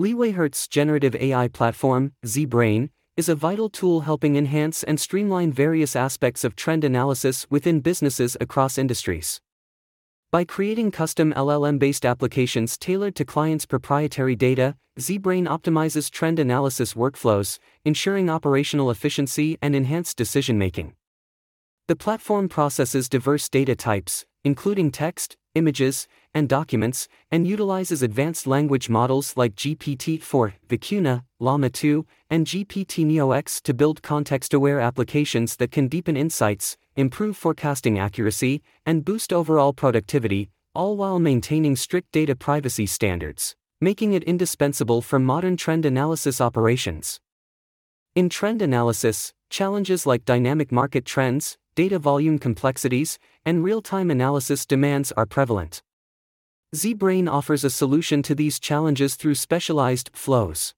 LeewayHertz 0.00 0.68
generative 0.68 1.16
AI 1.16 1.48
platform, 1.48 2.12
ZBrain, 2.24 2.90
is 3.16 3.28
a 3.28 3.34
vital 3.34 3.68
tool 3.68 4.02
helping 4.02 4.36
enhance 4.36 4.84
and 4.84 5.00
streamline 5.00 5.50
various 5.50 5.96
aspects 5.96 6.44
of 6.44 6.54
trend 6.54 6.84
analysis 6.84 7.48
within 7.50 7.80
businesses 7.80 8.36
across 8.40 8.78
industries. 8.78 9.40
By 10.30 10.44
creating 10.44 10.92
custom 10.92 11.32
LLM 11.32 11.80
based 11.80 12.06
applications 12.06 12.78
tailored 12.78 13.16
to 13.16 13.24
clients' 13.24 13.66
proprietary 13.66 14.36
data, 14.36 14.76
ZBrain 15.00 15.48
optimizes 15.48 16.08
trend 16.08 16.38
analysis 16.38 16.94
workflows, 16.94 17.58
ensuring 17.84 18.30
operational 18.30 18.92
efficiency 18.92 19.58
and 19.60 19.74
enhanced 19.74 20.16
decision 20.16 20.56
making. 20.56 20.94
The 21.88 21.94
platform 21.94 22.48
processes 22.48 23.08
diverse 23.08 23.48
data 23.48 23.76
types, 23.76 24.24
including 24.46 24.92
text, 24.92 25.36
images, 25.56 26.06
and 26.32 26.48
documents, 26.48 27.08
and 27.32 27.48
utilizes 27.48 28.00
advanced 28.00 28.46
language 28.46 28.88
models 28.88 29.36
like 29.36 29.56
GPT-4, 29.56 30.52
Vicuna, 30.68 31.24
Llama 31.40 31.68
2, 31.68 32.06
and 32.30 32.46
GPT-NeoX 32.46 33.60
to 33.62 33.74
build 33.74 34.04
context-aware 34.04 34.78
applications 34.78 35.56
that 35.56 35.72
can 35.72 35.88
deepen 35.88 36.16
insights, 36.16 36.76
improve 36.94 37.36
forecasting 37.36 37.98
accuracy, 37.98 38.62
and 38.86 39.04
boost 39.04 39.32
overall 39.32 39.72
productivity, 39.72 40.48
all 40.76 40.96
while 40.96 41.18
maintaining 41.18 41.74
strict 41.74 42.12
data 42.12 42.36
privacy 42.36 42.86
standards, 42.86 43.56
making 43.80 44.12
it 44.12 44.22
indispensable 44.22 45.02
for 45.02 45.18
modern 45.18 45.56
trend 45.56 45.84
analysis 45.84 46.40
operations. 46.40 47.18
In 48.14 48.28
trend 48.28 48.62
analysis, 48.62 49.32
challenges 49.50 50.06
like 50.06 50.24
dynamic 50.24 50.70
market 50.70 51.04
trends, 51.04 51.58
data 51.76 51.98
volume 51.98 52.38
complexities, 52.38 53.18
and 53.46 53.64
real 53.64 53.80
time 53.80 54.10
analysis 54.10 54.66
demands 54.66 55.12
are 55.12 55.24
prevalent. 55.24 55.82
ZBrain 56.74 57.30
offers 57.30 57.64
a 57.64 57.70
solution 57.70 58.22
to 58.24 58.34
these 58.34 58.58
challenges 58.58 59.14
through 59.14 59.36
specialized 59.36 60.10
flows. 60.12 60.74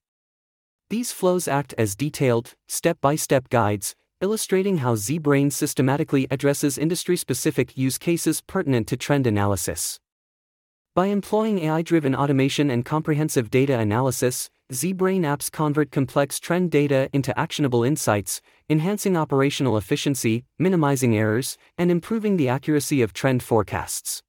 These 0.89 1.11
flows 1.11 1.47
act 1.47 1.73
as 1.77 1.95
detailed, 1.95 2.53
step 2.67 2.97
by 3.01 3.15
step 3.15 3.49
guides, 3.49 3.95
illustrating 4.21 4.77
how 4.77 4.95
ZBrain 4.95 5.51
systematically 5.51 6.27
addresses 6.29 6.77
industry 6.77 7.17
specific 7.17 7.77
use 7.77 7.97
cases 7.97 8.41
pertinent 8.41 8.87
to 8.87 8.97
trend 8.97 9.25
analysis. 9.25 9.99
By 10.95 11.07
employing 11.07 11.59
AI 11.59 11.81
driven 11.81 12.15
automation 12.15 12.69
and 12.69 12.85
comprehensive 12.85 13.49
data 13.49 13.79
analysis, 13.79 14.49
ZBrain 14.71 15.21
apps 15.21 15.51
convert 15.51 15.89
complex 15.89 16.39
trend 16.39 16.69
data 16.69 17.09
into 17.11 17.37
actionable 17.37 17.83
insights, 17.83 18.39
enhancing 18.69 19.17
operational 19.17 19.77
efficiency, 19.77 20.45
minimizing 20.59 21.17
errors, 21.17 21.57
and 21.75 21.89
improving 21.89 22.37
the 22.37 22.49
accuracy 22.49 23.01
of 23.01 23.11
trend 23.11 23.41
forecasts. 23.41 24.21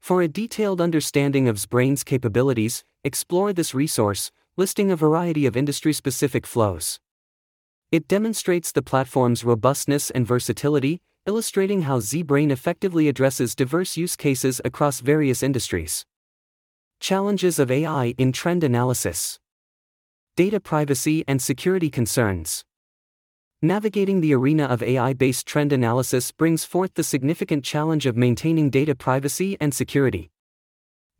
For 0.00 0.22
a 0.22 0.26
detailed 0.28 0.80
understanding 0.80 1.48
of 1.48 1.56
ZBrain's 1.56 2.02
capabilities, 2.02 2.82
explore 3.04 3.52
this 3.52 3.74
resource, 3.74 4.30
listing 4.56 4.90
a 4.90 4.96
variety 4.96 5.44
of 5.44 5.54
industry 5.54 5.92
specific 5.92 6.46
flows. 6.46 6.98
It 7.90 8.08
demonstrates 8.08 8.72
the 8.72 8.80
platform's 8.80 9.44
robustness 9.44 10.10
and 10.10 10.26
versatility, 10.26 11.02
illustrating 11.26 11.82
how 11.82 12.00
ZBrain 12.00 12.50
effectively 12.50 13.06
addresses 13.06 13.54
diverse 13.54 13.98
use 13.98 14.16
cases 14.16 14.62
across 14.64 15.00
various 15.00 15.42
industries. 15.42 16.06
Challenges 17.00 17.58
of 17.58 17.70
AI 17.70 18.14
in 18.16 18.32
trend 18.32 18.64
analysis 18.64 19.38
data 20.34 20.58
privacy 20.58 21.22
and 21.28 21.42
security 21.42 21.90
concerns. 21.90 22.64
Navigating 23.60 24.22
the 24.22 24.32
arena 24.32 24.64
of 24.64 24.82
AI 24.82 25.12
based 25.12 25.46
trend 25.46 25.74
analysis 25.74 26.32
brings 26.32 26.64
forth 26.64 26.94
the 26.94 27.04
significant 27.04 27.62
challenge 27.62 28.06
of 28.06 28.16
maintaining 28.16 28.70
data 28.70 28.94
privacy 28.94 29.58
and 29.60 29.74
security. 29.74 30.30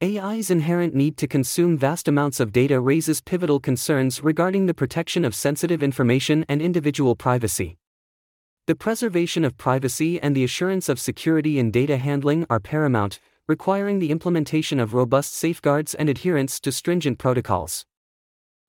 AI's 0.03 0.51
inherent 0.51 0.95
need 0.95 1.19
to 1.19 1.29
consume 1.29 1.77
vast 1.77 2.09
amounts 2.09 2.41
of 2.41 2.53
data 2.53 2.81
raises 2.81 3.21
pivotal 3.21 3.61
concerns 3.61 4.25
regarding 4.25 4.65
the 4.65 4.73
protection 4.73 5.27
of 5.27 5.35
sensitive 5.35 5.83
information 5.83 6.47
and 6.49 6.63
individual 6.63 7.15
privacy. 7.15 7.77
The 8.67 8.75
preservation 8.75 9.45
of 9.45 9.59
privacy 9.59 10.19
and 10.23 10.35
the 10.35 10.43
assurance 10.45 10.89
of 10.89 10.99
security 10.99 11.59
in 11.59 11.71
data 11.71 11.99
handling 11.99 12.47
are 12.49 12.61
paramount, 12.61 13.21
requiring 13.47 13.99
the 13.99 14.11
implementation 14.11 14.81
of 14.81 14.95
robust 14.95 15.35
safeguards 15.35 15.93
and 15.93 16.09
adherence 16.09 16.59
to 16.61 16.73
stringent 16.73 17.19
protocols. 17.19 17.85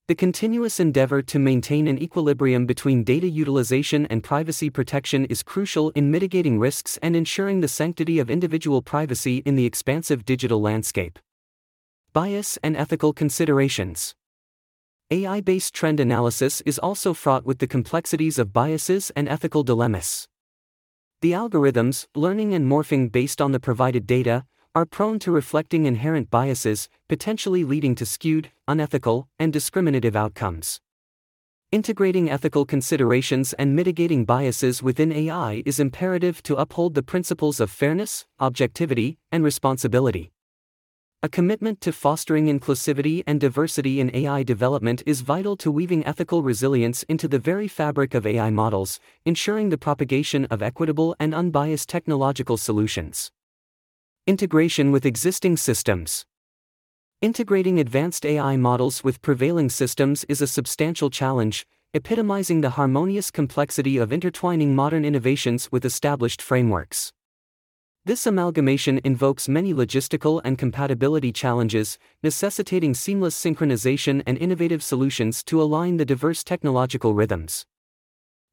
The 0.10 0.16
continuous 0.16 0.82
endeavor 0.82 1.22
to 1.22 1.40
maintain 1.40 1.88
an 1.88 1.98
equilibrium 1.98 2.66
between 2.66 3.06
data 3.06 3.30
utilization 3.30 4.06
and 4.08 4.22
privacy 4.22 4.70
protection 4.70 5.24
is 5.26 5.44
crucial 5.44 5.92
in 5.92 6.12
mitigating 6.12 6.60
risks 6.60 7.00
and 7.02 7.16
ensuring 7.16 7.62
the 7.62 7.70
sanctity 7.70 8.20
of 8.20 8.30
individual 8.30 8.82
privacy 8.82 9.38
in 9.46 9.56
the 9.56 9.66
expansive 9.66 10.26
digital 10.26 10.60
landscape. 10.60 11.20
Bias 12.12 12.58
and 12.62 12.76
ethical 12.76 13.14
considerations. 13.14 14.14
AI 15.10 15.40
based 15.40 15.74
trend 15.74 16.02
analysis 16.02 16.60
is 16.66 16.80
also 16.80 17.14
fraught 17.14 17.46
with 17.46 17.60
the 17.60 17.68
complexities 17.68 18.38
of 18.38 18.52
biases 18.52 19.10
and 19.16 19.30
ethical 19.30 19.64
dilemmas. 19.64 20.28
The 21.22 21.32
algorithms, 21.32 22.08
learning 22.14 22.54
and 22.54 22.70
morphing 22.70 23.10
based 23.10 23.40
on 23.42 23.54
the 23.54 23.60
provided 23.62 24.06
data, 24.06 24.44
are 24.76 24.88
prone 24.88 25.20
to 25.20 25.32
reflecting 25.32 25.86
inherent 25.86 26.32
biases, 26.32 26.90
potentially 27.08 27.64
leading 27.64 27.94
to 27.94 28.08
skewed, 28.08 28.50
unethical, 28.68 29.28
and 29.38 29.54
discriminative 29.54 30.16
outcomes. 30.16 30.82
Integrating 31.72 32.28
ethical 32.28 32.66
considerations 32.66 33.54
and 33.54 33.76
mitigating 33.76 34.26
biases 34.26 34.82
within 34.82 35.12
AI 35.12 35.62
is 35.64 35.80
imperative 35.80 36.42
to 36.44 36.56
uphold 36.56 36.96
the 36.96 37.04
principles 37.04 37.60
of 37.60 37.70
fairness, 37.70 38.26
objectivity, 38.40 39.20
and 39.32 39.44
responsibility. 39.44 40.32
A 41.22 41.30
commitment 41.30 41.80
to 41.82 41.92
fostering 41.92 42.48
inclusivity 42.48 43.24
and 43.28 43.40
diversity 43.40 44.00
in 44.00 44.10
AI 44.16 44.42
development 44.42 45.04
is 45.06 45.22
vital 45.22 45.56
to 45.58 45.72
weaving 45.72 46.04
ethical 46.06 46.42
resilience 46.42 47.04
into 47.04 47.28
the 47.28 47.40
very 47.40 47.68
fabric 47.68 48.16
of 48.16 48.26
AI 48.26 48.50
models, 48.50 49.00
ensuring 49.24 49.70
the 49.70 49.78
propagation 49.78 50.46
of 50.46 50.64
equitable 50.64 51.16
and 51.20 51.36
unbiased 51.36 51.90
technological 51.90 52.58
solutions. 52.58 53.32
Integration 54.26 54.94
with 54.94 55.06
existing 55.06 55.58
systems. 55.58 56.26
Integrating 57.22 57.78
advanced 57.78 58.26
AI 58.26 58.56
models 58.56 59.04
with 59.04 59.22
prevailing 59.22 59.70
systems 59.70 60.24
is 60.30 60.42
a 60.42 60.48
substantial 60.48 61.10
challenge, 61.10 61.68
epitomizing 61.94 62.62
the 62.62 62.70
harmonious 62.70 63.30
complexity 63.30 63.98
of 63.98 64.14
intertwining 64.14 64.74
modern 64.74 65.04
innovations 65.04 65.74
with 65.74 65.84
established 65.84 66.42
frameworks. 66.42 67.12
This 68.06 68.26
amalgamation 68.26 69.02
invokes 69.04 69.50
many 69.50 69.74
logistical 69.74 70.40
and 70.46 70.58
compatibility 70.58 71.34
challenges, 71.34 72.00
necessitating 72.24 72.94
seamless 72.94 73.36
synchronization 73.38 74.24
and 74.26 74.38
innovative 74.38 74.82
solutions 74.82 75.44
to 75.44 75.62
align 75.62 75.98
the 75.98 76.06
diverse 76.06 76.46
technological 76.46 77.14
rhythms. 77.14 77.66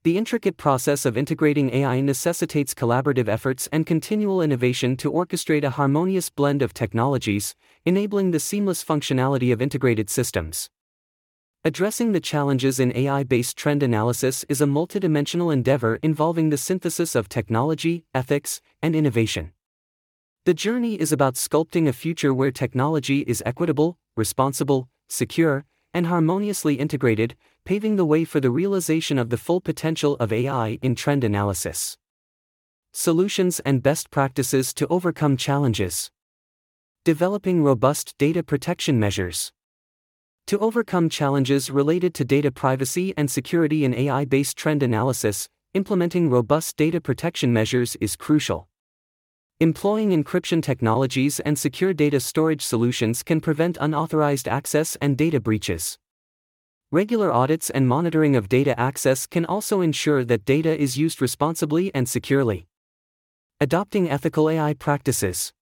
The 0.03 0.17
intricate 0.17 0.57
process 0.57 1.05
of 1.05 1.19
integrating 1.19 1.75
AI 1.75 2.01
necessitates 2.01 2.73
collaborative 2.73 3.29
efforts 3.29 3.69
and 3.71 3.85
continual 3.85 4.41
innovation 4.41 4.97
to 4.97 5.13
orchestrate 5.13 5.63
a 5.63 5.69
harmonious 5.69 6.31
blend 6.31 6.63
of 6.63 6.73
technologies, 6.73 7.55
enabling 7.85 8.31
the 8.31 8.41
seamless 8.41 8.83
functionality 8.83 9.53
of 9.53 9.61
integrated 9.61 10.09
systems. 10.09 10.71
Addressing 11.67 12.13
the 12.13 12.21
challenges 12.21 12.81
in 12.81 12.97
AI 12.97 13.25
based 13.25 13.59
trend 13.59 13.83
analysis 13.83 14.43
is 14.49 14.63
a 14.63 14.67
multidimensional 14.67 15.53
endeavor 15.53 15.99
involving 16.03 16.49
the 16.49 16.57
synthesis 16.57 17.15
of 17.15 17.29
technology, 17.29 18.07
ethics, 18.15 18.63
and 18.81 18.97
innovation. 18.97 19.53
The 20.47 20.55
journey 20.55 20.95
is 20.95 21.13
about 21.13 21.35
sculpting 21.35 21.87
a 21.87 21.93
future 21.93 22.33
where 22.33 22.51
technology 22.51 23.21
is 23.27 23.43
equitable, 23.45 23.99
responsible, 24.17 24.89
secure, 25.11 25.67
and 25.93 26.07
harmoniously 26.07 26.77
integrated, 26.77 27.37
paving 27.71 27.95
the 27.95 28.05
way 28.05 28.25
for 28.25 28.41
the 28.41 28.51
realization 28.51 29.17
of 29.17 29.31
the 29.31 29.37
full 29.37 29.61
potential 29.61 30.17
of 30.17 30.33
AI 30.33 30.77
in 30.83 30.93
trend 30.97 31.23
analysis. 31.23 31.97
Solutions 32.93 33.61
and 33.61 33.81
best 33.81 34.11
practices 34.11 34.75
to 34.75 34.89
overcome 34.89 35.37
challenges. 35.37 36.11
Developing 37.05 37.63
robust 37.63 38.19
data 38.19 38.43
protection 38.43 38.99
measures. 38.99 39.53
To 40.49 40.59
overcome 40.59 41.09
challenges 41.09 41.71
related 41.71 42.13
to 42.15 42.25
data 42.25 42.51
privacy 42.51 43.15
and 43.17 43.31
security 43.31 43.85
in 43.85 43.95
AI 43.95 44.25
based 44.25 44.57
trend 44.57 44.83
analysis, 44.83 45.49
implementing 45.73 46.29
robust 46.29 46.77
data 46.77 47.01
protection 47.01 47.53
measures 47.53 47.95
is 48.01 48.17
crucial. 48.17 48.69
Employing 49.61 50.11
encryption 50.11 50.61
technologies 50.61 51.39
and 51.39 51.57
secure 51.57 51.95
data 51.95 52.19
storage 52.19 52.63
solutions 52.63 53.23
can 53.23 53.41
prevent 53.41 53.79
unauthorized 53.81 54.49
access 54.49 54.97
and 55.01 55.17
data 55.17 55.39
breaches. 55.39 56.01
Regular 56.93 57.33
audits 57.33 57.71
and 57.71 57.87
monitoring 57.87 58.35
of 58.35 58.49
data 58.49 58.79
access 58.79 59.25
can 59.25 59.45
also 59.45 59.81
ensure 59.81 60.25
that 60.25 60.45
data 60.45 60.77
is 60.77 60.99
used 60.99 61.23
responsibly 61.23 61.95
and 61.95 62.09
securely. 62.09 62.67
Adopting 63.61 64.11
ethical 64.11 64.51
AI 64.51 64.75
practices. 64.75 65.53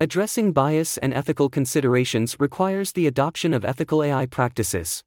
Addressing 0.00 0.52
bias 0.52 0.98
and 0.98 1.14
ethical 1.14 1.48
considerations 1.48 2.40
requires 2.40 2.90
the 2.90 3.06
adoption 3.06 3.54
of 3.54 3.64
ethical 3.64 4.02
AI 4.02 4.26
practices. 4.26 5.04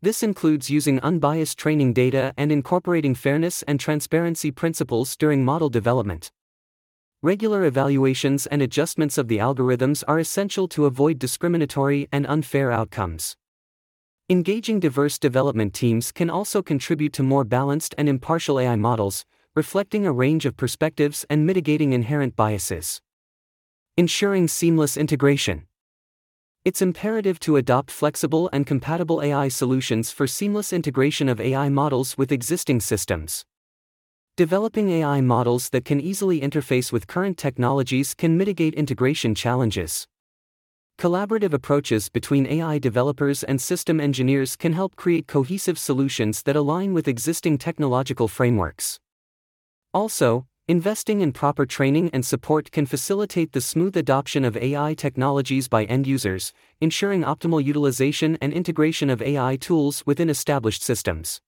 This 0.00 0.22
includes 0.22 0.70
using 0.70 0.98
unbiased 1.00 1.58
training 1.58 1.92
data 1.92 2.32
and 2.38 2.50
incorporating 2.50 3.14
fairness 3.14 3.62
and 3.64 3.78
transparency 3.78 4.50
principles 4.50 5.14
during 5.14 5.44
model 5.44 5.68
development. 5.68 6.32
Regular 7.20 7.66
evaluations 7.66 8.46
and 8.46 8.62
adjustments 8.62 9.18
of 9.18 9.28
the 9.28 9.36
algorithms 9.36 10.02
are 10.08 10.18
essential 10.18 10.68
to 10.68 10.86
avoid 10.86 11.18
discriminatory 11.18 12.08
and 12.10 12.26
unfair 12.26 12.72
outcomes. 12.72 13.36
Engaging 14.30 14.78
diverse 14.78 15.18
development 15.18 15.72
teams 15.72 16.12
can 16.12 16.28
also 16.28 16.60
contribute 16.60 17.14
to 17.14 17.22
more 17.22 17.44
balanced 17.44 17.94
and 17.96 18.10
impartial 18.10 18.60
AI 18.60 18.76
models, 18.76 19.24
reflecting 19.56 20.04
a 20.04 20.12
range 20.12 20.44
of 20.44 20.54
perspectives 20.54 21.24
and 21.30 21.46
mitigating 21.46 21.94
inherent 21.94 22.36
biases. 22.36 23.00
Ensuring 23.96 24.46
seamless 24.46 24.98
integration. 24.98 25.66
It's 26.62 26.82
imperative 26.82 27.40
to 27.40 27.56
adopt 27.56 27.90
flexible 27.90 28.50
and 28.52 28.66
compatible 28.66 29.22
AI 29.22 29.48
solutions 29.48 30.10
for 30.10 30.26
seamless 30.26 30.74
integration 30.74 31.30
of 31.30 31.40
AI 31.40 31.70
models 31.70 32.18
with 32.18 32.30
existing 32.30 32.80
systems. 32.80 33.46
Developing 34.36 34.90
AI 34.90 35.22
models 35.22 35.70
that 35.70 35.86
can 35.86 36.02
easily 36.02 36.42
interface 36.42 36.92
with 36.92 37.06
current 37.06 37.38
technologies 37.38 38.12
can 38.12 38.36
mitigate 38.36 38.74
integration 38.74 39.34
challenges. 39.34 40.06
Collaborative 40.98 41.52
approaches 41.52 42.08
between 42.08 42.44
AI 42.46 42.78
developers 42.78 43.44
and 43.44 43.60
system 43.60 44.00
engineers 44.00 44.56
can 44.56 44.72
help 44.72 44.96
create 44.96 45.28
cohesive 45.28 45.78
solutions 45.78 46.42
that 46.42 46.56
align 46.56 46.92
with 46.92 47.06
existing 47.06 47.56
technological 47.56 48.26
frameworks. 48.26 48.98
Also, 49.94 50.46
Investing 50.70 51.22
in 51.22 51.32
proper 51.32 51.64
training 51.64 52.10
and 52.12 52.26
support 52.26 52.70
can 52.70 52.84
facilitate 52.84 53.52
the 53.52 53.60
smooth 53.62 53.96
adoption 53.96 54.44
of 54.44 54.54
AI 54.54 54.92
technologies 54.92 55.66
by 55.66 55.84
end 55.84 56.06
users, 56.06 56.52
ensuring 56.78 57.22
optimal 57.22 57.64
utilization 57.64 58.36
and 58.42 58.52
integration 58.52 59.08
of 59.08 59.22
AI 59.22 59.56
tools 59.56 60.02
within 60.04 60.28
established 60.28 60.82
systems. 60.82 61.40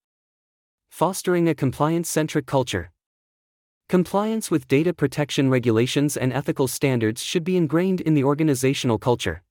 Fostering 0.89 1.51
a 1.51 1.55
compliance 1.55 2.09
centric 2.09 2.47
culture. 2.47 2.93
Compliance 3.91 4.53
with 4.53 4.69
data 4.69 4.95
protection 4.95 5.51
regulations 5.51 6.17
and 6.17 6.33
ethical 6.33 6.69
standards 6.69 7.25
should 7.25 7.43
be 7.43 7.57
ingrained 7.57 8.01
in 8.01 8.15
the 8.15 8.23
organizational 8.23 8.99
culture. 8.99 9.43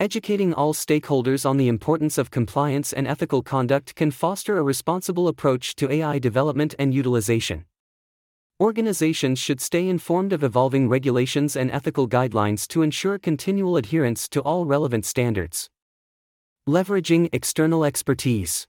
Educating 0.00 0.54
all 0.54 0.72
stakeholders 0.72 1.44
on 1.44 1.58
the 1.58 1.68
importance 1.68 2.16
of 2.16 2.30
compliance 2.30 2.94
and 2.94 3.06
ethical 3.06 3.42
conduct 3.42 3.94
can 3.94 4.10
foster 4.10 4.56
a 4.56 4.62
responsible 4.62 5.28
approach 5.28 5.74
to 5.74 5.92
AI 5.92 6.18
development 6.18 6.74
and 6.78 6.94
utilization. 6.94 7.66
Organizations 8.58 9.38
should 9.38 9.60
stay 9.60 9.86
informed 9.86 10.32
of 10.32 10.42
evolving 10.42 10.88
regulations 10.88 11.54
and 11.54 11.70
ethical 11.70 12.08
guidelines 12.08 12.66
to 12.68 12.80
ensure 12.80 13.18
continual 13.18 13.76
adherence 13.76 14.30
to 14.30 14.40
all 14.40 14.64
relevant 14.64 15.04
standards. 15.04 15.68
Leveraging 16.66 17.28
external 17.34 17.84
expertise. 17.84 18.66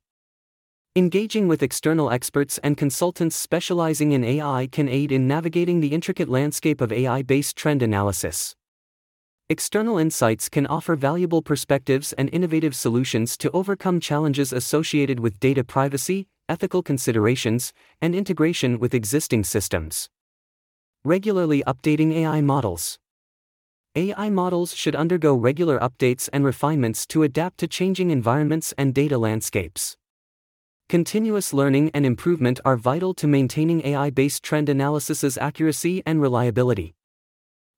Engaging 0.96 1.48
with 1.48 1.64
external 1.64 2.12
experts 2.12 2.60
and 2.60 2.78
consultants 2.78 3.36
specializing 3.36 4.12
in 4.12 4.24
AI 4.24 4.70
can 4.72 4.88
aid 4.88 5.12
in 5.12 5.28
navigating 5.28 5.80
the 5.80 5.88
intricate 5.88 6.30
landscape 6.30 6.82
of 6.82 6.92
AI 6.92 7.24
based 7.24 7.56
trend 7.56 7.82
analysis. 7.82 8.56
External 9.50 9.98
insights 9.98 10.50
can 10.50 10.68
offer 10.68 10.96
valuable 10.96 11.42
perspectives 11.42 12.14
and 12.14 12.30
innovative 12.32 12.76
solutions 12.76 13.36
to 13.38 13.50
overcome 13.54 14.00
challenges 14.00 14.54
associated 14.54 15.20
with 15.20 15.40
data 15.40 15.64
privacy, 15.64 16.28
ethical 16.48 16.84
considerations, 16.84 17.74
and 18.00 18.14
integration 18.14 18.78
with 18.78 18.94
existing 18.94 19.44
systems. 19.44 20.12
Regularly 21.04 21.64
updating 21.66 22.14
AI 22.14 22.42
models. 22.42 23.00
AI 23.96 24.30
models 24.30 24.76
should 24.76 24.96
undergo 24.96 25.34
regular 25.34 25.80
updates 25.80 26.30
and 26.32 26.46
refinements 26.46 27.08
to 27.08 27.24
adapt 27.24 27.58
to 27.58 27.68
changing 27.68 28.12
environments 28.12 28.76
and 28.78 28.94
data 28.94 29.18
landscapes. 29.18 29.98
Continuous 30.94 31.54
learning 31.54 31.90
and 31.96 32.06
improvement 32.06 32.60
are 32.64 32.78
vital 32.78 33.16
to 33.16 33.26
maintaining 33.26 33.84
AI 33.84 34.12
based 34.12 34.44
trend 34.44 34.70
analysis's 34.70 35.40
accuracy 35.40 36.04
and 36.06 36.22
reliability. 36.22 36.94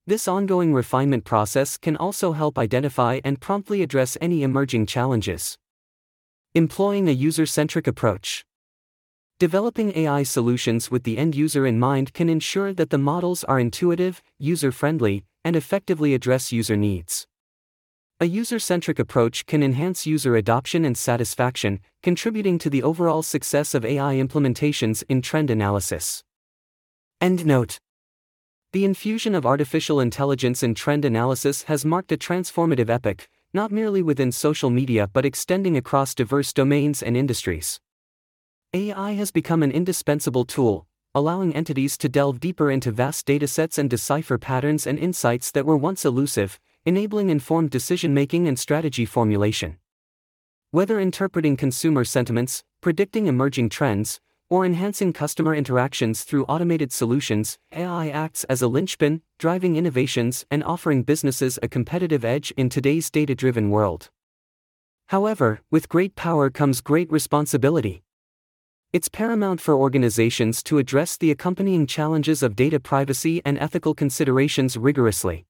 This 0.06 0.28
ongoing 0.28 0.74
refinement 0.74 1.24
process 1.24 1.78
can 1.78 1.96
also 1.96 2.32
help 2.32 2.58
identify 2.58 3.20
and 3.24 3.40
promptly 3.40 3.80
address 3.80 4.18
any 4.20 4.42
emerging 4.42 4.84
challenges. 4.84 5.56
Employing 6.54 7.08
a 7.08 7.12
user 7.12 7.46
centric 7.46 7.86
approach. 7.86 8.44
Developing 9.38 9.96
AI 9.96 10.22
solutions 10.22 10.90
with 10.90 11.04
the 11.04 11.16
end 11.16 11.34
user 11.34 11.66
in 11.66 11.78
mind 11.78 12.12
can 12.12 12.28
ensure 12.28 12.74
that 12.74 12.90
the 12.90 12.98
models 12.98 13.44
are 13.44 13.58
intuitive, 13.58 14.20
user 14.38 14.70
friendly, 14.70 15.24
and 15.42 15.56
effectively 15.56 16.12
address 16.12 16.52
user 16.52 16.76
needs. 16.76 17.26
A 18.18 18.24
user 18.24 18.58
centric 18.58 18.98
approach 18.98 19.44
can 19.44 19.62
enhance 19.62 20.06
user 20.06 20.36
adoption 20.36 20.86
and 20.86 20.96
satisfaction, 20.96 21.80
contributing 22.02 22.58
to 22.60 22.70
the 22.70 22.82
overall 22.82 23.22
success 23.22 23.74
of 23.74 23.84
AI 23.84 24.14
implementations 24.14 25.04
in 25.06 25.20
trend 25.20 25.50
analysis. 25.50 26.24
End 27.20 27.44
note 27.44 27.78
The 28.72 28.86
infusion 28.86 29.34
of 29.34 29.44
artificial 29.44 30.00
intelligence 30.00 30.62
in 30.62 30.74
trend 30.74 31.04
analysis 31.04 31.64
has 31.64 31.84
marked 31.84 32.10
a 32.10 32.16
transformative 32.16 32.88
epoch, 32.88 33.28
not 33.52 33.70
merely 33.70 34.02
within 34.02 34.32
social 34.32 34.70
media 34.70 35.10
but 35.12 35.26
extending 35.26 35.76
across 35.76 36.14
diverse 36.14 36.54
domains 36.54 37.02
and 37.02 37.18
industries. 37.18 37.80
AI 38.72 39.12
has 39.12 39.30
become 39.30 39.62
an 39.62 39.70
indispensable 39.70 40.46
tool, 40.46 40.86
allowing 41.14 41.54
entities 41.54 41.98
to 41.98 42.08
delve 42.08 42.40
deeper 42.40 42.70
into 42.70 42.90
vast 42.90 43.26
datasets 43.26 43.76
and 43.76 43.90
decipher 43.90 44.38
patterns 44.38 44.86
and 44.86 44.98
insights 44.98 45.50
that 45.50 45.66
were 45.66 45.76
once 45.76 46.06
elusive, 46.06 46.58
enabling 46.86 47.30
informed 47.30 47.68
decision 47.68 48.14
making 48.14 48.46
and 48.46 48.58
strategy 48.58 49.04
formulation. 49.04 49.76
Whether 50.70 51.00
interpreting 51.00 51.56
consumer 51.56 52.04
sentiments, 52.04 52.62
predicting 52.80 53.26
emerging 53.26 53.70
trends, 53.70 54.20
or 54.48 54.64
enhancing 54.64 55.12
customer 55.12 55.52
interactions 55.52 56.22
through 56.22 56.44
automated 56.44 56.92
solutions, 56.92 57.58
AI 57.72 58.08
acts 58.08 58.44
as 58.44 58.62
a 58.62 58.68
linchpin, 58.68 59.20
driving 59.38 59.74
innovations 59.74 60.46
and 60.48 60.62
offering 60.62 61.02
businesses 61.02 61.58
a 61.60 61.66
competitive 61.66 62.24
edge 62.24 62.52
in 62.56 62.68
today's 62.68 63.10
data 63.10 63.34
driven 63.34 63.70
world. 63.70 64.10
However, 65.08 65.62
with 65.72 65.88
great 65.88 66.14
power 66.14 66.50
comes 66.50 66.80
great 66.80 67.10
responsibility. 67.10 68.04
It's 68.92 69.08
paramount 69.08 69.60
for 69.60 69.74
organizations 69.74 70.62
to 70.62 70.78
address 70.78 71.16
the 71.16 71.32
accompanying 71.32 71.88
challenges 71.88 72.44
of 72.44 72.54
data 72.54 72.78
privacy 72.78 73.42
and 73.44 73.58
ethical 73.58 73.92
considerations 73.92 74.76
rigorously. 74.76 75.46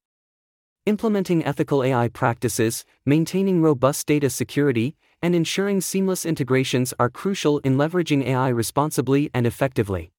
Implementing 0.87 1.45
ethical 1.45 1.83
AI 1.83 2.07
practices, 2.07 2.85
maintaining 3.05 3.61
robust 3.61 4.07
data 4.07 4.31
security, 4.31 4.95
and 5.21 5.35
ensuring 5.35 5.81
seamless 5.81 6.25
integrations 6.25 6.95
are 7.01 7.11
crucial 7.11 7.59
in 7.59 7.77
leveraging 7.77 8.25
AI 8.25 8.51
responsibly 8.51 9.29
and 9.35 9.49
effectively. 9.49 10.13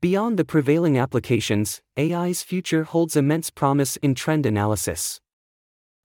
Beyond 0.00 0.38
the 0.38 0.44
prevailing 0.44 0.96
applications, 0.98 1.82
AI's 1.98 2.44
future 2.44 2.84
holds 2.84 3.16
immense 3.16 3.50
promise 3.50 3.96
in 3.96 4.14
trend 4.14 4.46
analysis. 4.46 5.20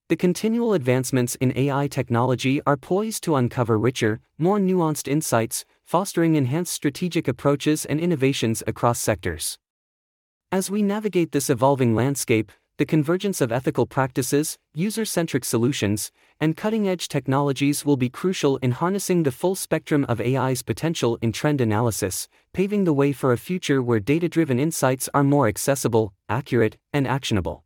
The 0.08 0.16
continual 0.16 0.72
advancements 0.72 1.36
in 1.36 1.56
AI 1.56 1.86
technology 1.86 2.60
are 2.66 2.76
poised 2.76 3.22
to 3.24 3.36
uncover 3.36 3.78
richer, 3.78 4.18
more 4.38 4.58
nuanced 4.58 5.06
insights, 5.06 5.64
fostering 5.84 6.34
enhanced 6.34 6.72
strategic 6.72 7.28
approaches 7.28 7.84
and 7.84 8.00
innovations 8.00 8.60
across 8.66 8.98
sectors. 8.98 9.56
As 10.50 10.68
we 10.68 10.82
navigate 10.82 11.30
this 11.30 11.48
evolving 11.48 11.94
landscape, 11.94 12.50
the 12.78 12.86
convergence 12.86 13.40
of 13.40 13.50
ethical 13.50 13.86
practices, 13.86 14.56
user 14.72 15.04
centric 15.04 15.44
solutions, 15.44 16.12
and 16.38 16.56
cutting 16.56 16.88
edge 16.88 17.08
technologies 17.08 17.84
will 17.84 17.96
be 17.96 18.08
crucial 18.08 18.56
in 18.58 18.70
harnessing 18.70 19.24
the 19.24 19.32
full 19.32 19.56
spectrum 19.56 20.06
of 20.08 20.20
AI's 20.20 20.62
potential 20.62 21.18
in 21.20 21.32
trend 21.32 21.60
analysis, 21.60 22.28
paving 22.52 22.84
the 22.84 22.92
way 22.92 23.12
for 23.12 23.32
a 23.32 23.36
future 23.36 23.82
where 23.82 23.98
data 23.98 24.28
driven 24.28 24.60
insights 24.60 25.08
are 25.12 25.24
more 25.24 25.48
accessible, 25.48 26.14
accurate, 26.28 26.76
and 26.92 27.08
actionable. 27.08 27.64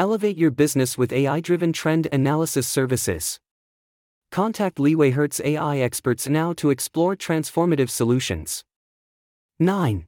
Elevate 0.00 0.36
your 0.36 0.50
business 0.50 0.98
with 0.98 1.12
AI 1.12 1.38
driven 1.38 1.72
trend 1.72 2.08
analysis 2.10 2.66
services. 2.66 3.38
Contact 4.32 4.80
Leeway 4.80 5.12
Hertz 5.12 5.40
AI 5.44 5.78
experts 5.78 6.28
now 6.28 6.52
to 6.54 6.70
explore 6.70 7.14
transformative 7.14 7.88
solutions. 7.88 8.64
9. 9.60 10.07